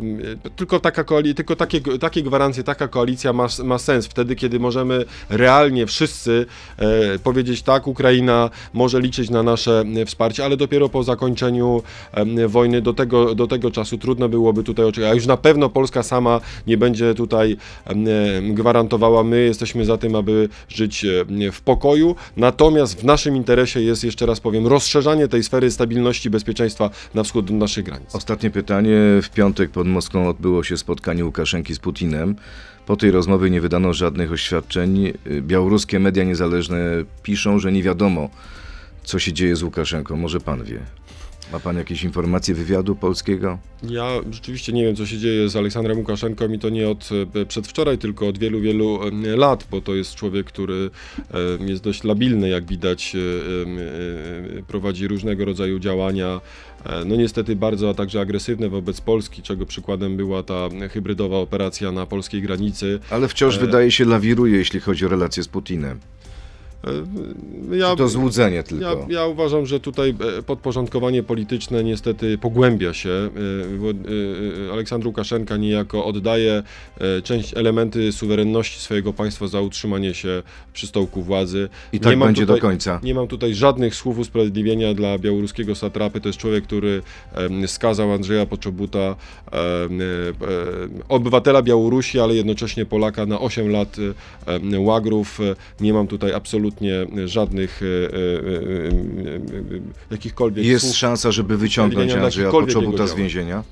tylko 0.55 0.79
taka 0.79 1.03
koali, 1.03 1.35
tylko 1.35 1.55
takie, 1.55 1.81
takie 1.81 2.23
gwarancje, 2.23 2.63
taka 2.63 2.87
koalicja 2.87 3.33
ma, 3.33 3.47
ma 3.63 3.77
sens 3.77 4.07
wtedy, 4.07 4.35
kiedy 4.35 4.59
możemy 4.59 5.05
realnie 5.29 5.85
wszyscy 5.85 6.45
e, 6.77 7.19
powiedzieć 7.19 7.61
tak, 7.61 7.87
Ukraina 7.87 8.49
może 8.73 9.01
liczyć 9.01 9.29
na 9.29 9.43
nasze 9.43 9.83
e, 9.95 10.05
wsparcie, 10.05 10.45
ale 10.45 10.57
dopiero 10.57 10.89
po 10.89 11.03
zakończeniu 11.03 11.83
wojny 12.47 12.81
do 12.81 12.93
tego, 12.93 13.35
do 13.35 13.47
tego 13.47 13.71
czasu 13.71 13.97
trudno 13.97 14.29
byłoby 14.29 14.63
tutaj 14.63 14.85
oczekiwać. 14.85 15.11
A 15.11 15.15
już 15.15 15.25
na 15.25 15.37
pewno 15.37 15.69
Polska 15.69 16.03
sama 16.03 16.41
nie 16.67 16.77
będzie 16.77 17.13
tutaj 17.13 17.57
gwarantowała. 18.41 19.23
My 19.23 19.41
jesteśmy 19.41 19.85
za 19.85 19.97
tym, 19.97 20.15
aby 20.15 20.49
żyć 20.69 21.05
w 21.51 21.61
pokoju. 21.61 22.15
Natomiast 22.37 23.01
w 23.01 23.03
naszym 23.07 23.35
interesie 23.35 23.81
jest, 23.81 24.03
jeszcze 24.03 24.25
raz 24.25 24.39
powiem, 24.39 24.67
rozszerzanie 24.67 25.27
tej 25.27 25.43
sfery 25.43 25.71
stabilności 25.71 26.27
i 26.27 26.31
bezpieczeństwa 26.31 26.89
na 27.13 27.23
wschód 27.23 27.45
od 27.45 27.51
naszych 27.51 27.85
granic. 27.85 28.15
Ostatnie 28.15 28.49
pytanie. 28.49 28.97
W 29.21 29.29
piątek 29.29 29.71
pod 29.71 29.87
Moskwą 29.87 30.29
odbyło 30.29 30.63
się 30.63 30.77
spotkanie 30.77 31.25
Łukaszenki 31.25 31.75
z 31.75 31.79
Putinem. 31.79 32.35
Po 32.85 32.95
tej 32.95 33.11
rozmowie 33.11 33.49
nie 33.49 33.61
wydano 33.61 33.93
żadnych 33.93 34.31
oświadczeń. 34.31 35.13
Białoruskie 35.41 35.99
media 35.99 36.23
niezależne 36.23 36.79
piszą, 37.23 37.59
że 37.59 37.71
nie 37.71 37.83
wiadomo, 37.83 38.29
co 39.03 39.19
się 39.19 39.33
dzieje 39.33 39.55
z 39.55 39.63
Łukaszenką. 39.63 40.17
Może 40.17 40.39
pan 40.39 40.63
wie. 40.63 40.79
Ma 41.51 41.59
pan 41.59 41.77
jakieś 41.77 42.03
informacje 42.03 42.55
wywiadu 42.55 42.95
polskiego? 42.95 43.57
Ja 43.83 44.07
rzeczywiście 44.31 44.73
nie 44.73 44.83
wiem, 44.83 44.95
co 44.95 45.05
się 45.05 45.17
dzieje 45.17 45.49
z 45.49 45.55
Aleksandrem 45.55 45.97
Łukaszenką 45.97 46.49
i 46.49 46.59
to 46.59 46.69
nie 46.69 46.89
od 46.89 47.09
e, 47.35 47.45
przedwczoraj, 47.45 47.97
tylko 47.97 48.27
od 48.27 48.37
wielu, 48.37 48.61
wielu 48.61 49.03
em, 49.03 49.25
lat, 49.35 49.67
bo 49.71 49.81
to 49.81 49.95
jest 49.95 50.15
człowiek, 50.15 50.45
który 50.45 50.89
em, 51.59 51.67
jest 51.67 51.83
dość 51.83 52.03
labilny, 52.03 52.49
jak 52.49 52.65
widać, 52.65 53.15
e, 53.15 53.19
e, 54.59 54.63
prowadzi 54.63 55.07
różnego 55.07 55.45
rodzaju 55.45 55.79
działania, 55.79 56.41
e, 56.85 57.05
no 57.05 57.15
niestety 57.15 57.55
bardzo, 57.55 57.89
a 57.89 57.93
także 57.93 58.21
agresywne 58.21 58.69
wobec 58.69 59.01
Polski, 59.01 59.41
czego 59.41 59.65
przykładem 59.65 60.17
była 60.17 60.43
ta 60.43 60.69
hybrydowa 60.91 61.37
operacja 61.37 61.91
na 61.91 62.05
polskiej 62.05 62.41
granicy. 62.41 62.99
Ale 63.09 63.27
wciąż 63.27 63.57
E. 63.57 63.59
wydaje 63.59 63.91
się 63.91 64.05
lawiruje, 64.05 64.57
jeśli 64.57 64.79
chodzi 64.79 65.05
o 65.05 65.09
relacje 65.09 65.43
z 65.43 65.47
Putinem. 65.47 65.99
Ja, 67.71 67.95
to 67.95 68.07
złudzenie 68.07 68.55
Ja, 68.55 68.63
tylko? 68.63 69.05
ja 69.09 69.25
uważam, 69.25 69.65
że 69.65 69.79
tutaj 69.79 70.15
e, 70.37 70.43
podporządkowanie 70.43 71.23
polityczne 71.23 71.83
niestety 71.83 72.37
pogłębia 72.37 72.93
się. 72.93 73.09
E, 73.09 74.69
e, 74.69 74.73
Aleksandr 74.73 75.07
Łukaszenka 75.07 75.57
niejako 75.57 76.05
oddaje 76.05 76.63
część 77.23 77.57
elementy 77.57 78.11
suwerenności 78.11 78.79
swojego 78.79 79.13
państwa 79.13 79.47
za 79.47 79.61
utrzymanie 79.61 80.13
się 80.13 80.43
przy 80.73 80.87
stołku 80.87 81.21
władzy. 81.21 81.69
I 81.93 81.99
tak 81.99 82.19
będzie 82.19 82.41
tutaj- 82.41 82.55
do 82.55 82.61
końca. 82.61 82.99
Nie 83.03 83.13
mam 83.13 83.27
tutaj 83.27 83.53
żadnych 83.53 83.95
słów 83.95 84.19
usprawiedliwienia 84.19 84.93
dla 84.93 85.19
białoruskiego 85.19 85.75
satrapy. 85.75 86.21
To 86.21 86.29
jest 86.29 86.39
człowiek, 86.39 86.63
który 86.63 87.01
skazał 87.67 88.11
Andrzeja 88.11 88.45
Poczobuta, 88.45 89.15
obywatela 91.09 91.61
Białorusi, 91.61 92.19
ale 92.19 92.35
jednocześnie 92.35 92.85
Polaka 92.85 93.25
na 93.25 93.39
8 93.39 93.69
lat 93.69 93.97
łagrów. 94.77 95.39
Nie 95.81 95.93
mam 95.93 96.07
tutaj 96.07 96.33
absolutnie 96.33 96.66
żadnych 97.25 97.81
e, 97.81 97.85
e, 97.85 97.89
e, 97.89 98.57
e, 98.83 99.35
e, 99.75 99.81
jakichkolwiek 100.11 100.65
Jest 100.65 100.93
szansa, 100.93 101.31
żeby 101.31 101.57
wyciągnąć 101.57 102.13
Andrzeja 102.13 102.51
Poczobuta 102.51 103.07
z 103.07 103.15
więzienia? 103.15 103.63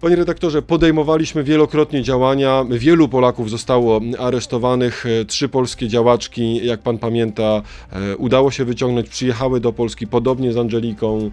Panie 0.00 0.16
redaktorze, 0.16 0.62
podejmowaliśmy 0.62 1.44
wielokrotnie 1.44 2.02
działania. 2.02 2.64
Wielu 2.70 3.08
Polaków 3.08 3.50
zostało 3.50 4.00
aresztowanych. 4.18 5.04
Trzy 5.26 5.48
polskie 5.48 5.88
działaczki, 5.88 6.66
jak 6.66 6.80
pan 6.80 6.98
pamięta, 6.98 7.62
e, 7.92 8.16
udało 8.16 8.50
się 8.50 8.64
wyciągnąć, 8.64 9.08
przyjechały 9.08 9.60
do 9.60 9.72
Polski, 9.72 10.06
podobnie 10.06 10.52
z 10.52 10.56
Angeliką 10.56 11.30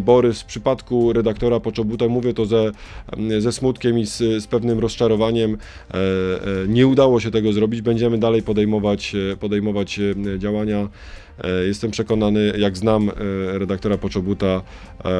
Borys. 0.00 0.40
W 0.40 0.44
przypadku 0.44 1.12
redaktora 1.12 1.60
Poczobuta, 1.60 2.08
mówię 2.08 2.34
to 2.34 2.46
ze, 2.46 2.72
ze 3.38 3.52
smutkiem 3.52 3.98
i 3.98 4.06
z, 4.06 4.18
z 4.18 4.46
pewnym 4.46 4.78
rozczarowaniem, 4.78 5.52
e, 5.90 5.94
e, 5.94 5.98
nie 6.68 6.86
udało 6.86 7.20
się 7.20 7.30
tego 7.30 7.52
zrobić. 7.52 7.82
Będziemy 7.82 8.18
dalej 8.18 8.42
podejmować, 8.42 9.16
podejmować 9.40 10.00
działania. 10.38 10.88
E, 11.38 11.66
Jestem 11.66 11.90
przekonany, 11.90 12.52
jak 12.58 12.76
znam 12.76 13.08
e, 13.08 13.12
redaktora 13.58 13.98
Poczobuta, 13.98 14.46
e, 15.04 15.12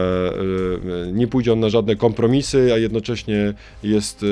nie 1.13 1.27
pójdzie 1.27 1.53
on 1.53 1.61
na 1.61 1.69
żadne 1.69 1.97
kompromisy, 1.97 2.73
a 2.75 2.79
jednocześnie 2.79 3.55
jest 3.83 4.25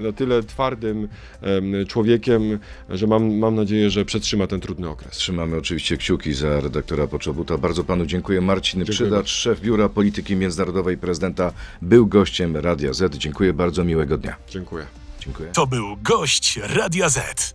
na 0.00 0.12
tyle 0.12 0.42
twardym 0.42 1.08
em, 1.42 1.86
człowiekiem, 1.86 2.58
że 2.90 3.06
mam, 3.06 3.34
mam 3.38 3.54
nadzieję, 3.54 3.90
że 3.90 4.04
przetrzyma 4.04 4.46
ten 4.46 4.60
trudny 4.60 4.88
okres. 4.88 5.10
Trzymamy 5.10 5.56
oczywiście 5.56 5.96
kciuki 5.96 6.34
za 6.34 6.60
redaktora 6.60 7.06
Poczobuta. 7.06 7.58
Bardzo 7.58 7.84
panu 7.84 8.06
dziękuję. 8.06 8.40
Marcin 8.40 8.80
Dziękuję 8.80 8.94
Przydacz, 8.94 9.10
bardzo. 9.10 9.28
szef 9.28 9.60
Biura 9.60 9.88
Polityki 9.88 10.36
Międzynarodowej 10.36 10.98
prezydenta, 10.98 11.52
był 11.82 12.06
gościem 12.06 12.56
Radia 12.56 12.92
Z. 12.92 13.16
Dziękuję 13.16 13.52
bardzo, 13.52 13.84
miłego 13.84 14.18
dnia. 14.18 14.36
Dziękuję. 14.50 14.86
Dziękuję. 15.20 15.50
To 15.52 15.66
był 15.66 15.96
gość 16.02 16.60
Radia 16.62 17.08
Z. 17.08 17.54